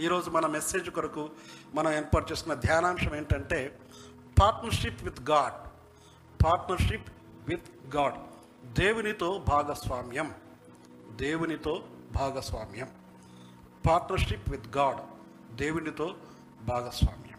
[0.00, 1.30] ఈరోజు మన మెసేజ్ కొరకు
[1.74, 3.78] మనం ఏర్పాటు చేసుకున్న ధ్యానాంశం ఏంటంటే
[4.40, 5.68] partnership with God
[6.44, 7.08] partnership
[7.48, 8.14] with God
[8.74, 10.34] దేవునితో భాగస్వామ్యం.
[11.10, 12.88] దేవునితో భాగస్వామ్యం.
[13.88, 14.98] పార్ట్నర్షిప్ విత్ గాడ్
[15.56, 16.14] దేవునితో
[16.62, 17.38] భాగస్వామ్యం.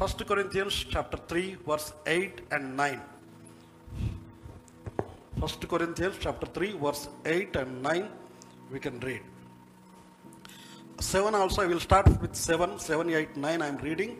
[0.00, 3.00] First Corinthians chapter three verse eight and nine
[5.42, 8.08] first Corinthians chapter three verse eight and nine
[8.72, 9.22] we can read
[11.02, 14.16] seven also I will start with seven seven eight nine I'm reading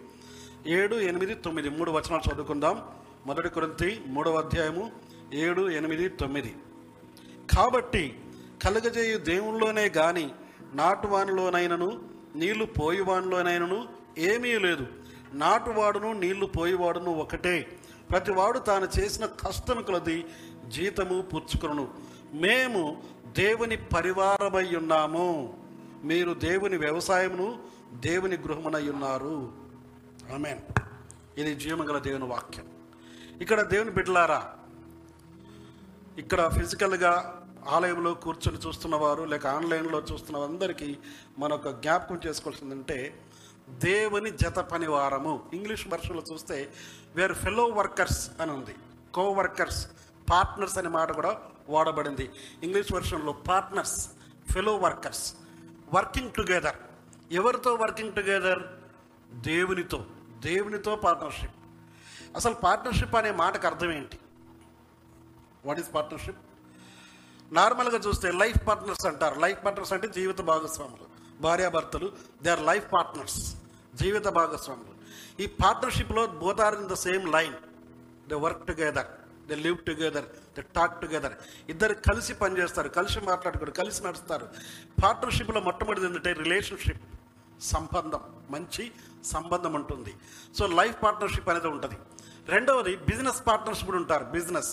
[0.67, 2.83] ఏడు ఎనిమిది తొమ్మిది మూడు వచనాలు చదువుకుందాం.
[3.27, 4.91] మొదటి కొరింతి మూడవ అధ్యాయము
[5.35, 6.57] ఏడు ఎనిమిది తొమ్మిది.
[7.57, 8.19] కాబట్టి
[8.63, 10.31] కలుగజేయు దేవునిలోనే గాని
[10.75, 12.03] నాటువానిలోనైనను
[12.37, 14.87] నీళ్ళు పోయివానిలోనైనను ఏమీ లేదు.
[15.33, 17.79] నాటువాడును నీళ్ళు పోయివాడును ఒకటే.
[18.11, 20.25] ప్రతివాడు తాను చేసిన కష్టం కొలది
[20.69, 21.89] జీతము పుచ్చుకును
[22.35, 25.68] మేము దేవుని పరివారమై ఉన్నాము.
[26.05, 27.63] మీరు దేవుని వ్యవసాయమును
[27.93, 29.53] దేవుని గృహమునై ఉన్నారు.
[30.35, 30.59] ఆమెన్.
[31.39, 32.67] ఇది జీవమగల దేవుని వాక్యం.
[33.41, 34.55] ఇక్కడ దేవుని బిడ్డలారా
[36.19, 40.97] ఇక్కడ ఫిజికల్గా ఆలయంలో కూర్చొని చూస్తున్నవారు లేక ఆన్లైన్లో చూస్తున్న అందరికీ
[41.39, 43.21] మన ఒక జ్ఞాపకం చేసుకోవాల్సిందంటే
[43.69, 45.51] దేవుని జత పనివారము.
[45.53, 46.73] ఇంగ్లీష్ వర్షన్లో చూస్తే
[47.17, 48.75] వేర్ ఫెలో వర్కర్స్ అని ఉంది.
[49.15, 49.87] కో వర్కర్స్
[50.31, 52.31] పార్ట్నర్స్ అనే మాట కూడా వాడబడింది.
[52.63, 54.09] English వర్షన్లో partners
[54.53, 55.35] fellow workers
[55.95, 56.77] working together
[57.33, 58.63] ఎవరితో వర్కింగ్ టుగెదర్
[59.33, 60.07] దేవునితో.
[60.41, 61.55] దేవునితో పార్ట్నర్షిప్
[62.37, 64.19] అసలు పార్ట్నర్షిప్ అనే మాటకు అర్థం ఏంటి?
[65.65, 66.37] వాట్ ఈస్ పార్ట్నర్షిప్
[67.53, 69.41] నార్మల్గా చూస్తే లైఫ్ పార్ట్నర్స్ అంటారు.
[69.41, 71.07] లైఫ్ పార్ట్నర్స్ అంటే జీవిత భాగస్వాములు.
[71.43, 73.57] భార్యాభర్తలు దే ఆర్ లైఫ్ పార్ట్నర్స్
[73.95, 74.99] జీవిత భాగస్వాములు.
[75.43, 77.55] ఈ పార్ట్నర్షిప్లో both are in the same line
[78.29, 79.07] they work together
[79.49, 80.25] they live together
[80.59, 81.35] they talk together
[81.73, 84.47] ఇద్దరు కలిసి పనిచేస్తారు కలిసి మాట్లాడుకోరు కలిసి నడుస్తారు.
[85.03, 87.05] పార్ట్నర్షిప్లో మొట్టమొదటిది ఏంటంటే రిలేషన్షిప్
[87.73, 88.23] సంబంధం.
[88.55, 88.85] మంచి
[89.33, 90.13] సంబంధం ఉంటుంది.
[90.59, 91.97] సో లైఫ్ పార్ట్నర్షిప్ అనేది ఉంటుంది.
[92.55, 94.25] రెండవది బిజినెస్ పార్ట్నర్షిప్ కూడా ఉంటారు.
[94.37, 94.71] బిజినెస్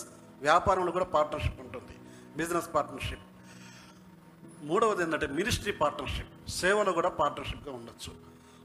[0.47, 1.95] వ్యాపారంలో కూడా పార్ట్నర్షిప్ ఉంటుంది.
[2.41, 3.25] బిజినెస్ పార్ట్నర్షిప్
[4.69, 8.11] మూడవది ఏంటంటే మినిస్ట్రీ పార్ట్నర్షిప్ సేవలో కూడా పార్ట్నర్షిప్గా ఉండొచ్చు.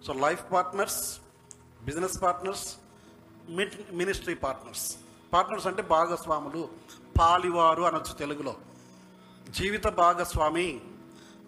[0.06, 1.00] So life partners
[1.88, 2.66] business partners
[4.00, 4.87] ministry partners
[5.34, 6.62] partners అంటే భాగస్వాములు.
[7.20, 8.56] పాలివారు అనొచ్చు తెలుగులో.
[9.50, 10.81] జీవిత భాగస్వామి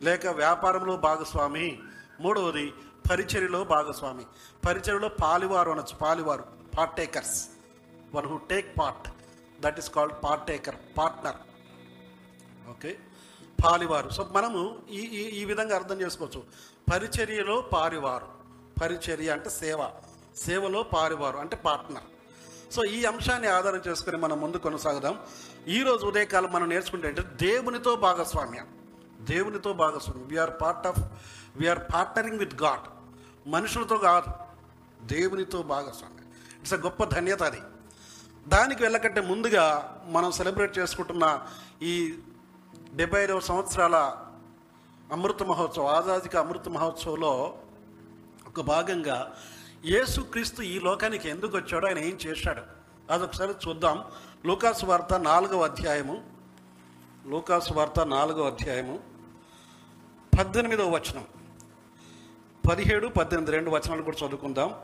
[0.03, 1.81] లేక వ్యాపారంలో భాగస్వామి.
[2.21, 2.73] మూడవది
[3.11, 4.25] పరిచర్యలో భాగస్వామి.
[4.69, 6.45] పరిచర్యలో పాలివారు అనొచ్చు పాలివారు
[6.79, 7.49] part takers
[8.15, 9.09] one who take part.
[9.61, 11.37] That is called part taker partner.
[12.71, 12.99] Okay?
[13.65, 14.11] పాలివారు.
[14.11, 16.43] So మనము ఈ ఈ ఈ విధంగా అర్థం చేసుకోవచ్చు.
[16.93, 18.29] పరిచర్యలో పారివారు.
[18.83, 19.91] పరిచర్య అంటే సేవ.
[20.37, 22.03] సేవలో పారివారు అంటే పార్ట్నర్.
[22.73, 25.21] సో ఈ అంశాన్ని ఆధారం చేసుకుని మనం ముందు కొనసాగుదాం.
[25.69, 28.67] ఈరోజు ఉదయకాలం మనం నేర్చుకుంటే అంటే దేవునితో భాగస్వామ్యం.
[29.21, 30.29] దేవునితో భాగస్వామ్యం.
[30.29, 30.99] We are part of
[31.57, 32.81] we are partnering with God
[33.49, 34.33] మనుషులతో కాదు
[35.07, 36.27] దేవునితో భాగస్వామ్యం.
[36.59, 37.61] ఇట్స్ అ గొప్ప ధన్యత అది.
[38.49, 41.47] దానికి వెళ్ళకంటే ముందుగా మనం సెలబ్రేట్ చేసుకుంటున్న
[41.83, 42.15] ఈ
[42.95, 44.17] డెబ్బై ఐదవ సంవత్సరాల
[45.13, 47.59] అమృత మహోత్సవం ఆజాదిక అమృత మహోత్సవంలో
[48.47, 49.37] ఒక భాగంగా
[49.85, 52.63] యేసుక్రీస్తు ఈ లోకానికి ఎందుకు వచ్చాడో ఆయన ఏం చేశాడు?
[53.13, 54.05] అదొకసారి చూద్దాం.
[54.47, 56.25] లూకాసు వార్త నాలుగవ అధ్యాయము.
[57.27, 59.01] లూకాసు వార్త నాలుగవ అధ్యాయము.
[60.39, 61.25] పద్దెనిమిదవ వచనం.
[62.71, 64.75] పదిహేడు పద్దెనిమిది రెండు వచనాలు కూడా చదువుకుందాం.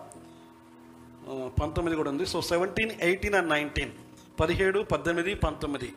[1.62, 2.26] పంతొమ్మిది కూడా ఉంది.
[2.26, 3.92] So seventeen eighteen and nineteen.
[4.40, 5.94] పదిహేడు పద్దెనిమిది పంతొమ్మిది.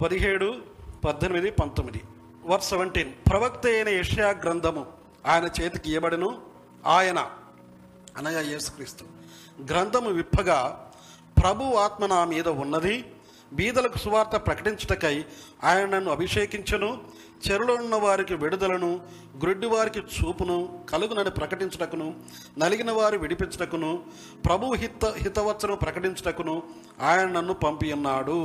[0.00, 0.62] పదిహేడు
[1.04, 2.02] పద్దెనిమిది పంతొమ్మిది.
[2.44, 4.93] వర్ సెవెంటీన్ ప్రవక్త అయిన యష్యా గ్రంథము.
[5.26, 6.30] ఆయన చేతికి ఇవ్వబడను
[6.86, 7.18] ఆయన
[8.16, 9.04] అనగా యేసుక్రీస్తు.
[9.64, 10.58] గ్రంథము విప్పగా
[11.36, 12.96] ప్రభు ఆత్మ నా మీద ఉన్నది
[13.52, 15.16] బీదలకు సువార్త ప్రకటించుటకై
[15.64, 16.88] ఆయన నన్ను అభిషేకించను
[17.46, 18.90] చెరులో ఉన్న వారికి విడుదలను
[19.38, 20.56] గ్రుడ్డి వారికి చూపును
[20.90, 22.08] కలుగునని ప్రకటించుటకును
[22.58, 23.90] నలిగిన వారు విడిపించుటకును
[24.46, 26.54] ప్రభు హిత హితవచ్చను ప్రకటించుటకును
[27.02, 28.38] ఆయన నన్ను పంపి ఉన్నాడు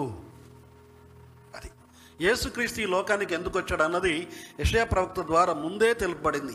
[2.21, 4.27] యేసుక్రీస్తు ఈ లోకానికి ఎందుకు వచ్చాడు అన్నది
[4.59, 6.53] యషయా ప్రవక్త ద్వారా ముందే తెలుపబడింది.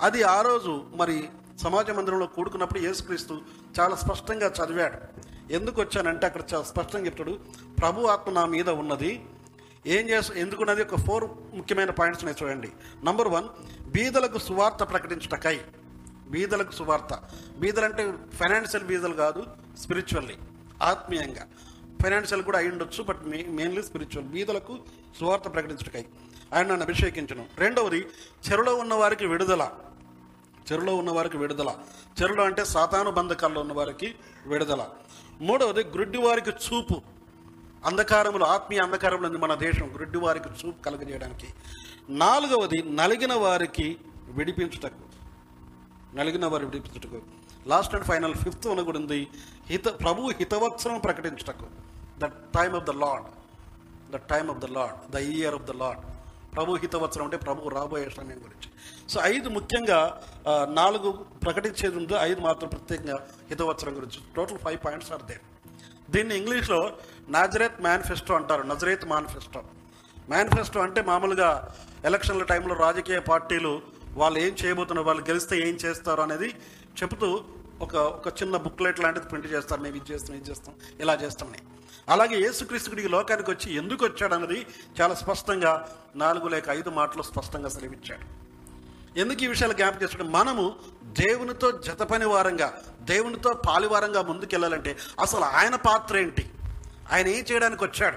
[0.00, 1.28] అది ఆ రోజు మరి
[1.62, 3.40] సమాజ మందిరంలో కూడుకున్నప్పుడు యేసుక్రీస్తు
[3.80, 4.98] చాలా స్పష్టంగా చదివాడు.
[5.52, 7.38] ఎందుకు వచ్చానంటే అక్కడ చాలా స్పష్టంగా చెప్తాడు.
[7.80, 9.24] ప్రభు ఆత్మ నా మీద ఉన్నది.
[9.86, 10.82] ఏం చేసు ఎందుకున్నది?
[10.82, 11.24] ఒక ఫోర్
[11.54, 12.72] ముఖ్యమైన పాయింట్స్ నేను చూడండి.
[13.04, 13.44] నంబర్ వన్
[13.86, 15.60] బీదలకు సువార్త ప్రకటించటకై.
[16.28, 17.22] బీదలకు సువార్త.
[17.58, 19.46] బీదలంటే ఫైనాన్షియల్ బీదలు కాదు
[19.78, 20.34] స్పిరిచువల్లీ
[20.82, 21.46] ఆత్మీయంగా.
[22.02, 24.78] ఫైనాన్షియల్ కూడా అయి ఉండొచ్చు బట్ మెయిన్లీ స్పిరిచువల్ బీదలకు
[25.20, 26.04] సువార్త ప్రకటించుటకై.
[26.54, 27.46] ఆయన నన్ను అభిషేకించను.
[27.58, 28.06] రెండవది
[28.50, 29.70] చెరులో ఉన్న వారికి విడుదల.
[30.72, 31.74] చెరులో ఉన్న వారికి విడుదల.
[32.22, 34.14] చెరులో అంటే సాతాను బంధకాల్లో ఉన్న వారికి
[34.46, 34.88] విడుదల.
[35.40, 37.02] మూడవది గ్రుడ్డి వారికి చూపు.
[37.84, 41.46] అంధకారములు ఆత్మీయ అంధకారములు ఉంది మన దేశం గ్రుడ్డి వారికి చూపు కలుగజేయడానికి.
[42.08, 43.96] నాలుగవది నలిగిన వారికి
[44.28, 45.06] విడిపించుటకు.
[46.16, 47.22] నలిగిన వారి విడిపించుటకు.
[47.66, 49.28] Last and final fifth one కూడా ఉంది.
[49.66, 51.66] హిత ప్రభు హితవత్సరం ప్రకటించుటకు.
[52.22, 52.26] The
[52.58, 53.26] time of the Lord
[54.14, 56.02] the time of the Lord the year of the Lord
[56.54, 58.68] ప్రభు హితవత్సరం అంటే ప్రభు రాబోయే సమయం గురించి.
[59.12, 59.98] సో ఐదు ముఖ్యంగా
[60.80, 61.10] నాలుగు
[61.44, 62.14] ప్రకటించేది ఉందో.
[62.28, 63.18] ఐదు మాత్రం ప్రత్యేకంగా
[63.50, 64.20] హితవత్సరం గురించి.
[64.36, 65.44] Total five points are there
[66.14, 66.80] దీన్ని ఇంగ్లీష్లో
[67.36, 68.62] నాజరేత్ మేనిఫెస్టో అంటారు.
[68.72, 69.62] Nazareth manifesto.
[70.34, 71.50] మేనిఫెస్టో అంటే మామూలుగా
[72.04, 73.72] ఎలక్షన్ల టైంలో రాజకీయ పార్టీలు
[74.20, 76.48] వాళ్ళు ఏం చేయబోతున్నారు వాళ్ళు గెలిస్తే ఏం చేస్తారు అనేది
[77.00, 77.28] చెబుతూ
[77.84, 79.80] ఒక ఒక చిన్న బుక్లెట్ లాంటిది ప్రింట్ చేస్తారు.
[79.84, 81.60] మేము ఇది చేస్తాం ఇది చేస్తాం ఇలా చేస్తామని.
[82.08, 84.66] అలాగే యేసుక్రీస్తుడికి లోకానికి వచ్చి ఎందుకు వచ్చాడు అన్నది
[85.00, 88.46] చాలా స్పష్టంగా నాలుగు లేక ఐదు మాటలు స్పష్టంగా సెలవిచ్చాడు.
[89.18, 96.16] ఎందుకు ఈ విషయాలు జ్ఞాపకం చేసుకుంటే మనము దేవునితో జతపని వారంగా దేవునితో పాలివారంగా ముందుకెళ్ళాలంటే అసలు ఆయన పాత్ర
[96.16, 96.50] ఏంటి?
[97.12, 98.16] ఆయన ఏం చేయడానికి వచ్చాడు?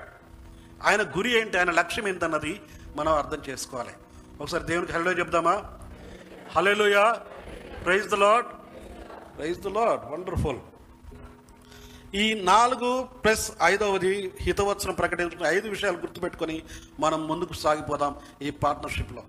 [0.84, 1.58] ఆయన గురి ఏంటి?
[1.58, 2.62] ఆయన లక్ష్యం ఏంటన్నది
[2.96, 3.94] మనం అర్థం చేసుకోవాలి.
[4.42, 5.64] ఒకసారి దేవునికి హలో చెప్దామా?
[6.56, 7.22] హలోయా
[7.86, 8.46] praise the Lord
[9.38, 10.60] praise the Lord wonderful.
[12.16, 16.64] ఈ నాలుగు ప్లస్ ఐదవది హితవత్సరం ప్రకటించిన ఐదు విషయాలు గుర్తుపెట్టుకొని
[17.00, 19.24] మనం ముందుకు సాగిపోదాం ఈ పార్ట్నర్షిప్లో.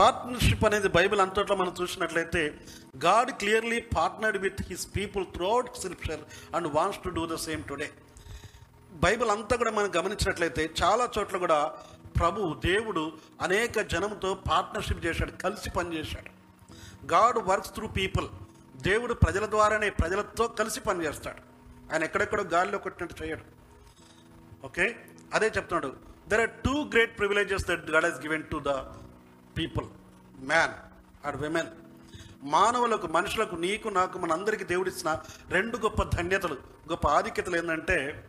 [0.00, 2.54] పార్ట్నర్షిప్ అనేది బైబిల్ అంతట్లో మనం చూసినట్లయితే
[3.04, 6.20] God clearly partnered with his people throughout scripture
[6.56, 7.90] and wants to do the same today.
[8.92, 11.72] Bible అంతా కూడా మనం గమనించినట్లయితే చాలా చోట్ల కూడా
[12.18, 13.12] ప్రభు దేవుడు
[13.42, 16.30] అనేక జనంతో పార్ట్నర్షిప్ చేశాడు కలిసి పనిచేశాడు.
[17.06, 18.28] God works through people.
[18.76, 21.47] దేవుడు ప్రజల ద్వారానే ప్రజలతో కలిసి పనిచేస్తాడు.
[21.92, 23.44] ఆయన ఎక్కడెక్కడో గాలిలో కొట్టినట్టు చేయడు.
[24.66, 24.86] ఓకే?
[25.34, 25.90] అదే చెప్తున్నాడు.
[26.30, 28.72] There are two great privileges that God he's given to the
[29.58, 29.86] people
[30.52, 30.74] man
[31.26, 31.70] and women
[32.42, 35.10] మానవులకు మనుషులకు నీకు నాకు మనందరికీ దేవుడిచ్చిన
[35.50, 36.54] రెండు గొప్ప ధన్యతలు
[36.90, 38.28] గొప్ప ఆధిక్యతలు ఏంటంటే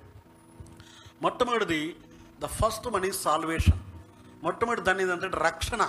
[1.22, 1.96] మొట్టమొదటిది
[2.40, 3.80] ద ఫస్ట్ మనీ సాల్వేషన్
[4.44, 5.82] మొట్టమొదటి దాన్ని ఏంటంటే రక్షణ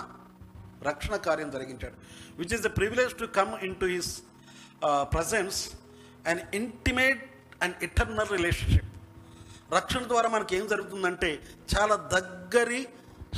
[0.82, 1.96] రక్షణ కార్యం జరిగించాడు.
[2.36, 4.22] Which is the privilege to come in to his
[5.14, 5.72] presence
[6.26, 7.29] and intimate
[7.62, 8.86] and eternal relationship
[9.74, 11.42] రక్షణ ద్వారా మనకి ఏం జరుగుతుందంటే
[11.72, 12.88] చాలా దగ్గరి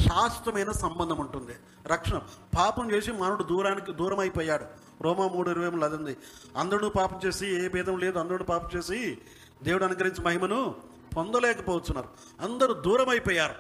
[0.08, 1.54] శాశ్వతమైన సంబంధం ఉంటుంది.
[1.86, 2.20] రక్షణ.
[2.58, 4.64] పాపం చేసి మానవుడు దూరానికి దూరం అయిపోయాడు
[5.02, 6.16] రోమా మూడు ఇరవై మూడు అది ఉంది.
[6.56, 9.18] అందరూ పాపం చేసి ఏ భేదం లేదు అందరూ పాపం చేసి
[9.62, 10.74] దేవుడు అనుగ్రహించిన మహిమను
[11.16, 12.08] పొందలేకపోతున్నారు.
[12.40, 13.56] అందరూ దూరం అయిపోయారు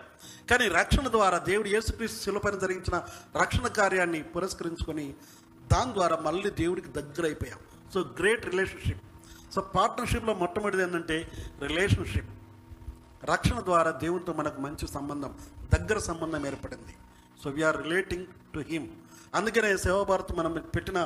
[0.50, 3.02] కానీ రక్షణ ద్వారా దేవుడు యేసుక్రీస్తు శిలపైన జరిగించిన
[3.42, 5.14] రక్షణ కార్యాన్ని పురస్కరించుకొని
[5.72, 7.58] దాని ద్వారా మళ్ళీ దేవుడికి దగ్గర అయిపోయాం
[7.94, 9.02] సో గ్రేట్ రిలేషన్షిప్
[9.54, 11.16] సో పార్ట్నర్షిప్లో మొట్టమొదటిది ఏంటంటే
[11.66, 12.30] రిలేషన్షిప్.
[13.32, 15.32] రక్షణ ద్వారా దేవునితో మనకు మంచి సంబంధం
[15.74, 16.94] దగ్గర సంబంధం ఏర్పడింది.
[17.42, 18.88] So we are relating to him
[19.34, 20.98] అందుకనే సేవాభారత్ మనం పెట్టిన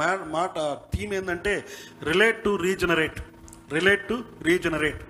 [0.00, 0.54] మా మాట
[0.92, 1.52] థీమ్ ఏంటంటే
[2.10, 3.18] relate to regenerate
[3.72, 5.02] relate to regenerate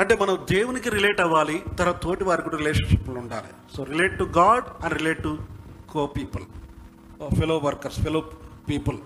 [0.00, 3.50] అంటే మనం దేవునికి రిలేట్ అవ్వాలి తర్వాత తోటి వారికి కూడా రిలేషన్షిప్లు ఉండాలి.
[3.76, 5.32] So relate to God and relate to
[5.90, 6.44] co people
[7.40, 8.20] fellow workers fellow
[8.68, 8.98] people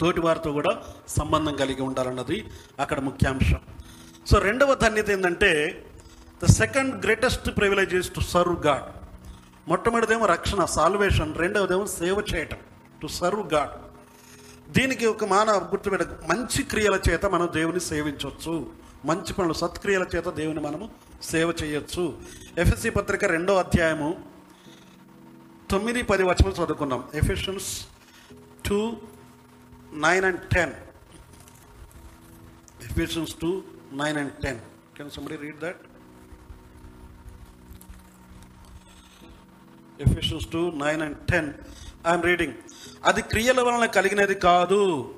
[0.00, 0.72] తోటి వారితో కూడా
[1.08, 2.38] సంబంధం కలిగి ఉండాలన్నది
[2.80, 3.60] అక్కడ ముఖ్యాంశం.
[4.26, 5.50] సో రెండవ ధన్యత ఏంటంటే
[6.42, 8.88] the second greatest privilege is to serve God
[9.68, 12.60] మొట్టమొదటిదేమో రక్షణ సాల్వేషన్ రెండవదేమో సేవ చేయటం
[13.02, 13.74] టు సర్వ్ గాడ్
[14.72, 18.54] దీనికి ఒక మానవ గుర్తుపెట్ట మంచి క్రియల చేత మనం దేవుని సేవించవచ్చు
[19.04, 20.90] మంచి పనులు సత్క్రియల చేత దేవుని మనము
[21.22, 22.04] సేవ చేయొచ్చు.
[22.58, 24.10] ఎఫ్ఎస్సి పత్రిక రెండో అధ్యాయము
[25.70, 27.04] తొమ్మిది పది వచనం చదువుకున్నాం.
[27.14, 27.70] Ephesians
[28.66, 28.96] two
[29.92, 30.72] nine and ten.
[32.90, 34.58] Ephesians two nine and ten.
[34.96, 35.76] Can somebody read that
[40.08, 41.52] Ephesians two nine and ten.
[42.08, 42.52] I'm reading
[43.04, 45.14] అది క్రియల వలన కలిగినది కాదు.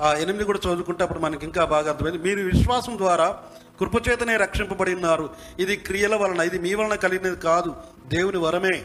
[0.00, 2.18] ఆ ఎనిమిది కూడా చదువుకుంటే అప్పుడు మనకి ఇంకా బాగా అర్థమైంది.
[2.18, 3.42] మీరు విశ్వాసం ద్వారా
[3.78, 5.36] కృపచేతనే రక్షింపబడి ఉన్నారు.
[5.58, 7.76] ఇది క్రియల వలన ఇది మీ వలన కలిగినది కాదు.
[8.06, 8.84] దేవుని వరమే.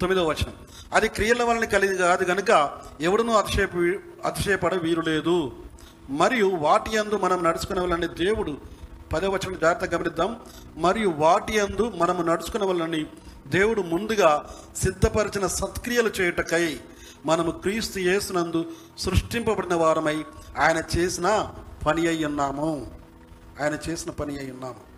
[0.00, 0.52] తొమ్మిదో వచనం.
[0.92, 5.52] అది క్రియల వలన కలిగి కాదు గనుక ఎవడునూ అతిశయప అతిశయపడ వీలు లేదు
[6.10, 8.56] మరియు వాటి యందు మనం నడుచుకునే వాళ్ళని దేవుడు
[9.12, 10.36] పదో వచనం జాగ్రత్తగా గమనిద్దాం.
[10.76, 13.06] మరియు వాటి యందు మనము నడుచుకునే వాళ్ళని
[13.46, 16.80] దేవుడు ముందుగా సిద్ధపరిచిన సత్క్రియలు చేయుటకై
[17.26, 18.66] మనము క్రీస్తు యేసునందు
[18.98, 20.24] సృష్టింపబడిన వారమై
[20.58, 21.52] ఆయన చేసిన
[21.86, 22.90] పని అయి ఉన్నాము.
[23.62, 24.88] ఆయన చేసిన పని అయి ఉన్నాము.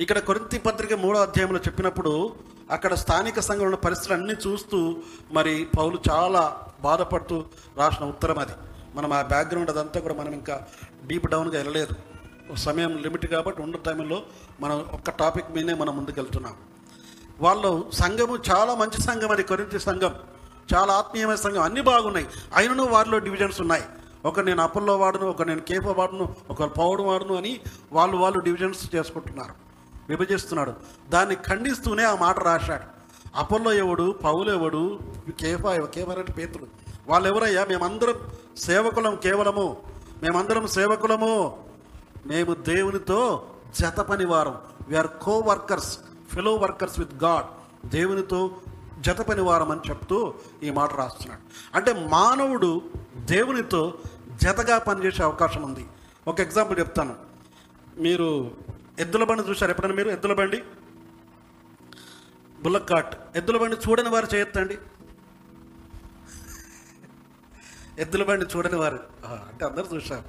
[0.00, 2.32] ఇక్కడ కొరింతి పత్రిక మూడో అధ్యాయంలో చెప్పినప్పుడు
[2.70, 4.96] అక్కడ స్థానిక సంఘంలో పరిస్థితులు అన్నీ చూస్తూ
[5.32, 7.44] మరి పౌలు చాలా బాధపడుతూ
[7.76, 8.52] రాసిన ఉత్తరం అది.
[8.94, 10.66] మనం ఆ బ్యాక్గ్రౌండ్ అదంతా కూడా మనం ఇంకా
[11.06, 11.94] డీప్ డౌన్గా వెళ్ళలేదు.
[12.54, 14.22] సమయం లిమిట్ కాబట్టి ఉన్న టైంలో
[14.60, 16.54] మనం ఒక్క టాపిక్ మీదనే మనం ముందుకెళ్తున్నాం.
[17.40, 20.14] వాళ్ళు సంఘము చాలా మంచి సంఘం అది కొరింత సంఘం.
[20.74, 21.62] చాలా ఆత్మీయమైన సంఘం.
[21.62, 22.26] అన్నీ బాగున్నాయి.
[22.54, 23.82] అయినను వారిలో డివిజన్స్ ఉన్నాయి.
[24.24, 27.60] ఒక నేను అప్పుల్లో వాడును ఒక నేను కేఫో వాడును ఒక పౌడు వాడును అని
[27.92, 29.63] వాళ్ళు వాళ్ళు డివిజన్స్ చేసుకుంటున్నారు.
[30.08, 30.72] విభజిస్తున్నాడు.
[31.10, 32.94] దాన్ని ఖండిస్తూనే ఆ మాట రాశాడు.
[33.34, 34.98] అపోలో ఎవడు పౌలు ఎవడు
[35.40, 36.66] కేఫా కేఫారెడ్డి పేతుడు
[37.06, 38.14] వాళ్ళు ఎవరయ్యా మేమందరం
[38.56, 39.76] సేవకులం కేవలము.
[40.22, 41.64] మేమందరం సేవకులము.
[42.26, 43.46] మేము దేవునితో
[43.80, 44.58] జత పనివారం
[44.88, 45.98] we are co workers
[46.34, 47.46] fellow workers with God
[47.88, 48.50] దేవునితో
[49.00, 51.40] జత పనివారం అని చెప్తూ ఈ మాట రాస్తున్నాడు.
[51.74, 52.82] అంటే మానవుడు
[53.16, 53.94] దేవునితో
[54.42, 55.86] జతగా పనిచేసే అవకాశం ఉంది.
[56.28, 57.14] ఒక ఎగ్జాంపుల్ చెప్తాను.
[57.98, 58.50] మీరు
[58.98, 60.08] ఎద్దుల బండి చూశారు ఎప్పుడైనా మీరు?
[60.08, 60.62] ఎద్దుల బండి?
[62.60, 63.14] బుల్లక్కాట్.
[63.36, 64.78] ఎద్దుల బండి చూడని వారు చేయొద్దండి
[67.98, 69.00] ఎద్దుల బండి చూడని వారు.
[69.26, 70.24] అంటే అందరు చూశారు.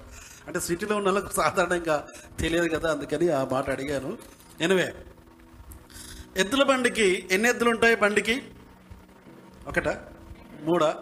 [0.47, 2.07] అంటే సిటీలో ఉన్న వాళ్ళకు సాధారణంగా
[2.39, 4.17] తెలియదు కదా అందుకని ఆ మాట అడిగాను.
[4.61, 4.93] ఎనివే
[6.37, 8.43] ఎద్దుల బండికి ఎన్ని ఎద్దులు ఉంటాయి బండికి?
[9.67, 9.87] ఒకట?
[10.61, 10.95] మూడా?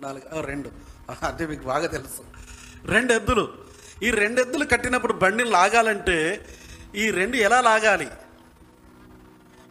[0.00, 0.40] నాలుగు?
[0.40, 0.70] రెండు.
[1.26, 2.24] అంటే మీకు బాగా తెలుసు.
[2.84, 3.54] రెండు ఎద్దులు.
[4.02, 6.46] ఈ రెండు ఎద్దులు కట్టినప్పుడు బండిని లాగాలంటే
[6.94, 8.08] ఈ రెండు ఎలా లాగాలి?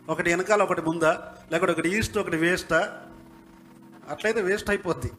[0.09, 1.33] ఒకటి వెనకాల ఒకటి ముందా?
[1.51, 2.97] లేకపోతే ఒకటి ఈస్ట్ ఒకటి వేస్టా?
[4.09, 5.11] అట్లయితే వేస్ట్ అయిపోద్ది.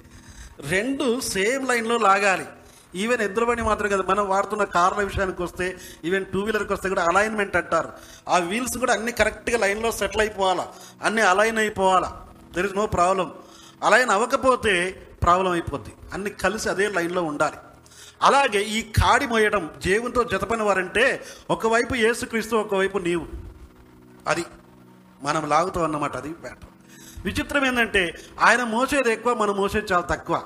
[0.69, 2.47] రెండు సేమ్ లైన్లో లాగాలి.
[2.95, 7.05] ఈవెన్ ఎద్దుల బండి మాత్రం కదా మనం వాడుతున్న కార్ల విషయానికి వస్తే ఈవెన్ టూ వీలర్కి వస్తే కూడా
[7.05, 7.93] అలైన్మెంట్ అంటారు.
[8.29, 10.69] ఆ వీల్స్ కూడా అన్ని కరెక్ట్గా లైన్లో సెటిల్ అయిపోవాలా?
[11.03, 12.27] అన్నీ align అయిపోవాలా?
[12.55, 13.33] There is no problem
[13.83, 14.91] align అవ్వకపోతే
[15.23, 15.93] ప్రాబ్లం అయిపోద్ది.
[16.13, 17.57] అన్ని కలిసి అదే లైన్లో ఉండాలి.
[18.23, 23.27] అలాగే ఈ కాడి మోయడం దేవునితో జతపని వారంటే ఒకవైపు యేసుక్రీస్తు ఒకవైపు నీవు.
[24.27, 24.45] అది
[25.23, 26.69] మనం లాగుతాం అన్నమాట అది బ్యాటర్
[27.25, 30.43] విచిత్రం ఏంటంటే ఆయన మోసేది ఎక్కువ మనం మోసేది చాలా తక్కువ.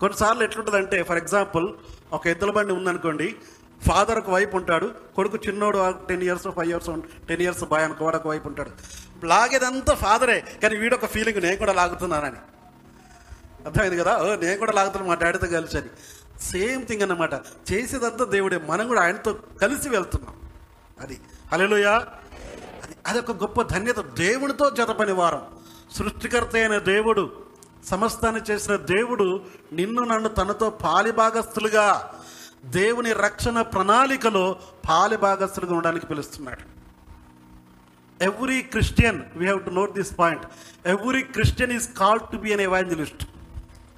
[0.00, 1.74] కొన్నిసార్లు ఎట్లుంటుందంటే ఫర్ ఎగ్జాంపుల్
[2.12, 3.36] ఒక ఎద్దుల బండి ఉందనుకోండి
[3.88, 6.90] ఫాదర్ ఒక వైపు ఉంటాడు కొడుకు చిన్నోడు ten years five years
[7.26, 8.70] ten years boy అనుకోవాడు ఒక వైపు ఉంటాడు.
[9.26, 12.36] లాగేదంతా ఫాదరే కానీ వీడొక ఫీలింగ్ నేను కూడా లాగుతున్నానని.
[13.66, 14.18] అర్థమైంది కదా?
[14.18, 15.88] ఓ నేను కూడా లాగుతున్నాను మా డాడీతో కలిసి అని.
[16.50, 17.34] సేమ్ థింగ్ అన్నమాట.
[17.72, 18.58] చేసేదంతా దేవుడే.
[18.58, 20.34] మనం కూడా ఆయనతో కలిసి వెళ్తున్నాం.
[21.00, 21.20] అది
[21.52, 22.06] హలోయా
[22.82, 23.98] అది అదొక గొప్ప ధన్యత.
[23.98, 25.42] దేవుడితో జతపని వారం.
[25.92, 27.42] సృష్టికర్త అయిన దేవుడు
[27.84, 32.14] సమస్తాన్ని చేసిన దేవుడు నిన్ను నన్ను తనతో పాలిభాగస్తులుగా
[32.64, 34.56] దేవుని రక్షణ ప్రణాళికలో
[34.88, 36.72] పాలిభాగస్తులుగా ఉండడానికి పిలుస్తున్నాడు.
[38.24, 40.42] Every Christian we have to note this point
[40.86, 43.26] every Christian is called to be an evangelist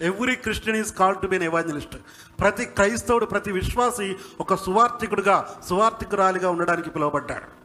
[0.00, 1.96] every Christian is call to be an evangelist
[2.40, 7.64] ప్రతి క్రైస్తవుడు ప్రతి విశ్వాసి ఒక సువార్థికుడుగా సువార్థికురాలిగా ఉండడానికి పిలువబడ్డాడు.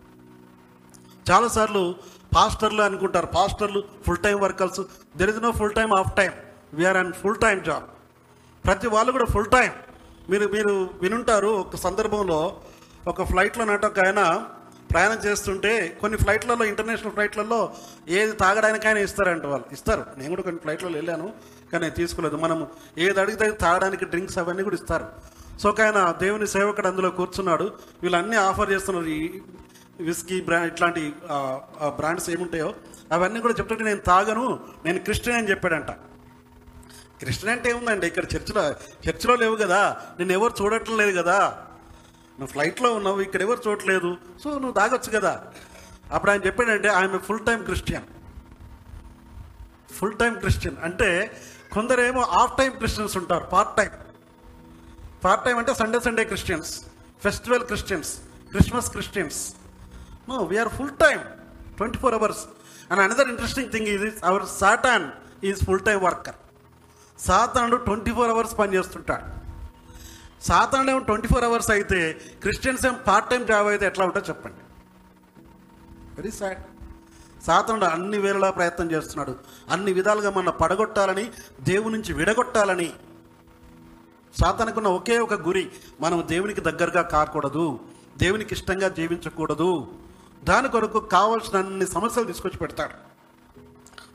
[1.31, 1.95] చాలాసార్లు
[2.35, 3.25] పాస్టర్లు అనుకుంటారు.
[3.25, 4.81] పాస్టర్లు full time workers
[5.17, 6.31] there is no full time off time
[6.73, 7.83] we are and full time job
[8.65, 9.71] ప్రతి వాళ్ళు కూడా ఫుల్ టైం
[10.29, 12.61] మీరు మీరు వినుంటారు ఒక సందర్భంలో
[13.07, 14.45] ఒక ఫ్లైట్లో నాట ఒక ఆయన
[14.91, 17.73] ప్రయాణం చేస్తుంటే కొన్ని ఫ్లైట్లలో ఇంటర్నేషనల్ ఫ్లైట్లలో
[18.07, 19.73] ఏది తాగడానికైనా ఇస్తారంట వాళ్ళు.
[19.73, 20.05] ఇస్తారు.
[20.17, 21.33] నేను కూడా కొన్ని ఫ్లైట్లలో వెళ్ళాను.
[21.71, 22.37] కానీ తీసుకోలేదు.
[22.45, 25.07] మనం ఏది అడిగితే తాగడానికి డ్రింక్స్ అవన్నీ కూడా ఇస్తారు.
[25.61, 27.65] సో ఒక ఆయన దేవుని సేవకుడు అందులో కూర్చున్నాడు.
[28.03, 29.05] వీళ్ళన్నీ ఆఫర్ చేస్తున్నారు.
[29.05, 29.41] ఈ
[29.99, 31.01] విస్కీ బ్రాండ్ ఇట్లాంటి
[31.97, 32.69] బ్రాండ్స్ ఏముంటాయో
[33.11, 34.45] అవన్నీ కూడా చెప్తుంటే నేను తాగను
[34.85, 35.91] నేను క్రిస్టియన్ అని చెప్పాడంట.
[37.21, 38.07] క్రిస్టియన్ అంటే ఏముందండి?
[38.07, 38.63] ఇక్కడ చర్చిలో
[39.07, 39.81] చర్చిలో లేవు కదా.
[40.19, 41.39] నేను ఎవరు చూడటం లేదు కదా.
[42.39, 44.17] నువ్వు ఫ్లైట్లో ఉన్నావు ఇక్కడ ఎవరు చూడట్లేదు.
[44.43, 45.33] సో నువ్వు తాగొచ్చు కదా.
[46.13, 48.07] అప్పుడు ఆయన చెప్పాడంటే ఆయన full time Christian
[49.97, 51.09] full time Christian అంటే
[51.75, 53.91] కొందరేమో హాఫ్ టైం క్రిస్టియన్స్ ఉంటారు పార్ట్ టైం.
[55.25, 56.71] పార్ట్ టైం అంటే Sunday Sunday Christians.
[57.25, 58.11] Festival Christians
[58.51, 59.39] Christmas Christians.
[60.29, 61.19] No we are full time
[61.79, 62.43] twenty four hours
[62.89, 65.07] and another interesting thing is our Satan
[65.49, 66.37] is full time worker
[67.27, 69.25] సాతానుడు twenty four hours పనిచేస్తుంటాడు
[70.47, 71.99] సాతానుడు ఏమో twenty four hours అయితే
[72.43, 74.61] Christians ఏం part time job అయితే ఎట్లా ఉంటుందో చెప్పండి.
[76.17, 76.61] వెరీ సాడ్
[77.45, 79.35] సాతానుడు అన్ని వేళలా ప్రయత్నం చేస్తున్నాడు.
[79.69, 81.31] అన్ని విధాలుగా మన పడగొట్టాలని
[81.61, 82.93] దేవుని నుంచి విడగొట్టాలని.
[84.39, 87.79] సాతానుకున్న ఒకే ఒక గురి మనం దేవునికి దగ్గరగా కాకూడదు.
[88.17, 89.87] దేవునికి ఇష్టంగా జీవించకూడదు.
[90.43, 93.09] దాని కొరకు కావాల్సిన అన్ని సమస్యలు తీసుకొచ్చి పెడతాడు.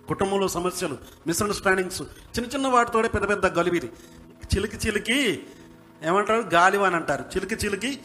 [0.06, 3.92] కుటుంబంలో సమస్యలు మిస్అండర్స్టాండింగ్స్ చిన్న చిన్న వాటితోనే పెద్ద పెద్ద గలిబిలి.
[4.54, 5.46] చిలికి చిలికి
[6.02, 6.40] ఏమంటారు?
[6.40, 7.24] గాలివాన్ అంటారు.
[7.36, 8.00] చిలికి చిలికి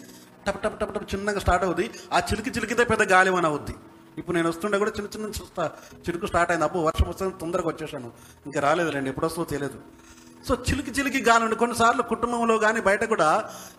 [0.47, 1.91] టప్ టప్ టప్ టప్ చిన్నగా స్టార్ట్ అవుద్ది.
[2.13, 3.75] ఆ చిలికి చిలికితే పెద్ద గాలివాన్ అవుద్ది.
[4.19, 5.63] ఇప్పుడు నేను వస్తుండే కూడా చిన్న చిన్న చూస్తా.
[6.05, 6.65] చిలుకు స్టార్ట్ అయింది.
[6.65, 8.11] అప్పుడు వర్షం వస్తుంది తొందరగా వచ్చేసాను.
[8.45, 9.79] ఇంకా రాలేదులేండి ఎప్పుడు వస్తుందో తెలియదు.
[10.47, 13.29] సో చిలికి చిలికి గాలి కొన్నిసార్లు కుటుంబంలో కానీ బయట కూడా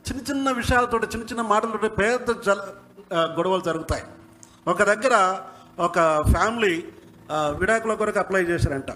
[0.09, 2.61] చిన్న చిన్న విషయాలతో చిన్న చిన్న మాటలతో పెద్ద జల
[3.37, 4.05] గొడవలు జరుగుతాయి.
[4.69, 5.15] ఒక దగ్గర
[5.79, 5.99] ఒక
[6.33, 6.75] ఫ్యామిలీ
[7.59, 8.91] విడాకుల కొరకు అప్లై చేశారంట.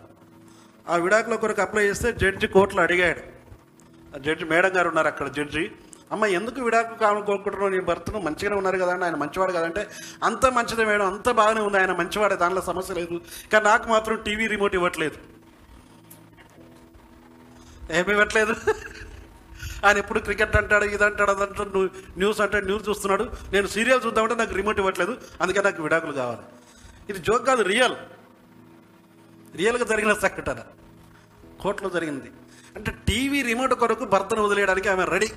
[0.88, 3.22] ఆ విడాకుల కొరకు అప్లై చేస్తే జడ్జి కోర్టులో అడిగాడు.
[4.14, 5.64] ఆ జడ్జి మేడం గారు ఉన్నారు అక్కడ జడ్జి.
[6.14, 9.90] అమ్మ ఎందుకు విడాకులు కావాలనుకుంటున్నావు నీ భర్తను మంచిగానే ఉన్నారు కదా ఆయన మంచివాడు కదంటే
[10.24, 13.20] అంత మంచిదే మేడం అంత బాగానే ఉంది ఆయన మంచివాడే దానిలో సమస్య లేదు.
[13.52, 15.16] కానీ నాకు మాత్రం టీవీ రిమోట్ ఇవ్వట్లేదు.
[17.92, 18.54] ఏమి ఇవ్వట్లేదు?
[19.86, 23.30] ఆయన ఎప్పుడు క్రికెట్ అంటాడు ఇది అంటాడు అది అంటాడు న్యూస్ అంటే న్యూస్ చూస్తున్నాడు.
[23.52, 25.18] నేను సీరియల్ చూద్దామంటే నాకు రిమోట్ ఇవ్వట్లేదు.
[25.40, 26.40] అందుకే నాకు విడాకులు కావాలి.
[27.10, 27.96] ఇది జోక్ కాదు రియల్.
[29.56, 30.60] రియల్గా జరిగిన సంఘటన.
[31.60, 32.30] కోర్టులో జరిగింది.
[32.76, 35.28] అంటే టీవీ రిమోట్ కొరకు భర్తను వదిలేయడానికి ఆమె రెడీ.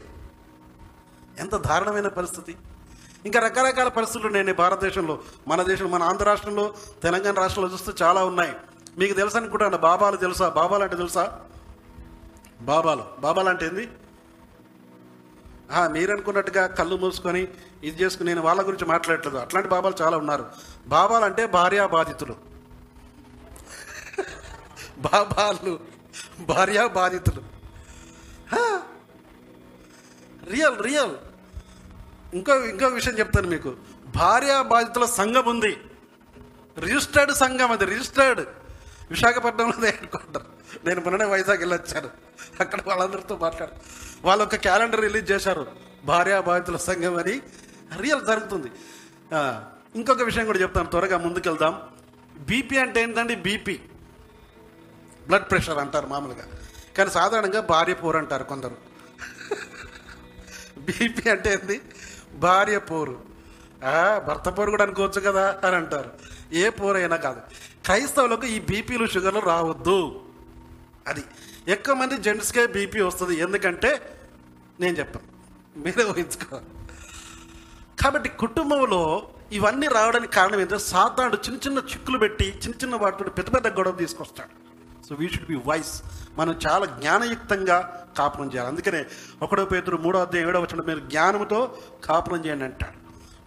[1.39, 2.55] ఎంత దారుణమైన పరిస్థితి.
[3.25, 5.19] ఇంకా రకరకాల పరిస్థితులు ఉన్నాయి భారతదేశంలో.
[5.47, 8.53] మన దేశంలో మన ఆంధ్ర రాష్ట్రంలో తెలంగాణ రాష్ట్రంలో చూస్తే చాలా ఉన్నాయి.
[8.97, 10.49] మీకు తెలుసు అనుకుంటాను బాబాలు తెలుసా?
[10.49, 11.41] బాబాలు అంటే తెలుసా?
[12.61, 13.03] బాబాలు.
[13.19, 13.89] బాబాలు అంటే ఏంది?
[15.71, 17.47] మీరనుకున్నట్టుగా మీరు అనుకున్నట్టుగా కళ్ళు మూసుకొని
[17.83, 19.37] ఇది చేసుకుని నేను వాళ్ళ గురించి మాట్లాడట్లేదు.
[19.37, 20.45] అట్లాంటి బాబాలు చాలా ఉన్నారు.
[20.87, 22.35] బాబాలు అంటే భార్యా బాధితులు
[24.97, 25.79] బాబాలు
[26.39, 27.41] భార్యా బాధితులు
[30.51, 31.15] రియల్ రియల్.
[32.33, 33.75] ఇంకో ఇంకో విషయం చెప్తాను మీకు.
[34.15, 35.77] భార్య బాధితుల సంఘం ఉంది.
[36.79, 38.45] రిజిస్టర్డ్ సంఘం అది రిజిస్టర్డ్.
[39.09, 40.45] విశాఖపట్నంలో అనుకుంటారు
[40.85, 42.09] నేను మొన్ననే వైజాగ్ వెళ్ళి వచ్చాను
[42.59, 43.71] అక్కడ వాళ్ళందరితో మాట్లాడు.
[44.27, 45.67] వాళ్ళు ఒక క్యాలెండర్ రిలీజ్ చేశారు.
[46.05, 47.41] భార్య బాధితుల సంఘం అని.
[47.97, 48.71] రియల్ జరుగుతుంది.
[49.95, 50.89] ఇంకొక విషయం కూడా చెప్తాను.
[50.89, 51.81] త్వరగా ముందుకెళ్దాం.
[52.39, 53.79] బీపీ అంటే ఏంటండి బీపీ.
[55.27, 56.45] బ్లడ్ ప్రెషర్ అంటారు మామూలుగా.
[56.97, 58.77] కానీ సాధారణంగా భార్య పోరు అంటారు కొందరు.
[60.79, 61.81] బీపీ అంటే ఏంది?
[62.37, 63.21] భార్య పోరు.
[64.27, 66.11] భర్త పోరు కూడా అనుకోవచ్చు కదా అని అంటారు.
[66.53, 67.39] ఏ పోరైనా కాదు.
[67.83, 70.21] క్రైస్తవులకు ఈ బీపీలు షుగర్లు రావద్దు.
[71.07, 71.23] అది
[71.67, 73.35] ఎక్కువ మంది జెంట్స్కే బీపీ వస్తుంది.
[73.35, 74.19] ఎందుకంటే
[74.79, 75.37] నేను చెప్పాను.
[75.79, 76.65] మీరే ఊహించుకోవాలి.
[78.03, 83.55] కాబట్టి కుటుంబంలో ఇవన్నీ రావడానికి కారణం ఏంటంటే సాతాడు చిన్న చిన్న చిక్కులు పెట్టి చిన్న చిన్న వాటితో పెద్ద
[83.55, 84.66] పెద్ద గొడవ తీసుకొస్తాడు.
[85.09, 86.03] So we should be wise
[86.37, 88.69] మనం చాలా జ్ఞానయుక్తంగా కాపురం చేయాలి.
[88.69, 89.05] అందుకనే
[89.41, 92.97] ఒకడో పేరు మూడో అధ్యాయం ఏడో వచ్చిన మీరు జ్ఞానంతో కాపురం చేయండి అంటాడు.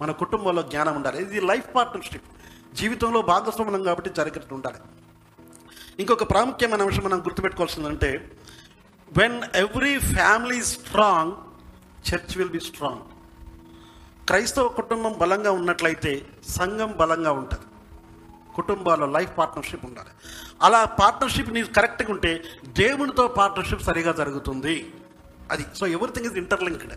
[0.02, 1.22] మన కుటుంబంలో జ్ఞానం ఉండాలి.
[1.22, 2.22] ఇది లైఫ్ పార్ట్నర్షిప్.
[2.74, 4.76] జీవితంలో భాగస్వామ్యం కాబట్టి జరిగినట్టు ఉండాలి.
[6.00, 8.30] ఇంకొక ప్రాముఖ్యమైన అంశం మనం గుర్తుపెట్టుకోవాల్సిందంటే
[9.16, 11.32] when every family strong
[12.12, 13.00] church will be strong
[14.26, 17.62] క్రైస్తవ కుటుంబం బలంగా ఉన్నట్లయితే సంఘం బలంగా ఉంటుంది.
[18.54, 20.08] కుటుంబాల్లో లైఫ్ పార్ట్నర్షిప్ ఉండాలి.
[20.62, 24.92] అలా పార్ట్నర్షిప్ నీకు కరెక్ట్గా ఉంటే దేవునితో పార్ట్నర్షిప్ సరిగా జరుగుతుంది.
[25.50, 26.92] అది సో ఎవ్రీథింగ్ ఇస్ ఇంటర్లింక్డ్.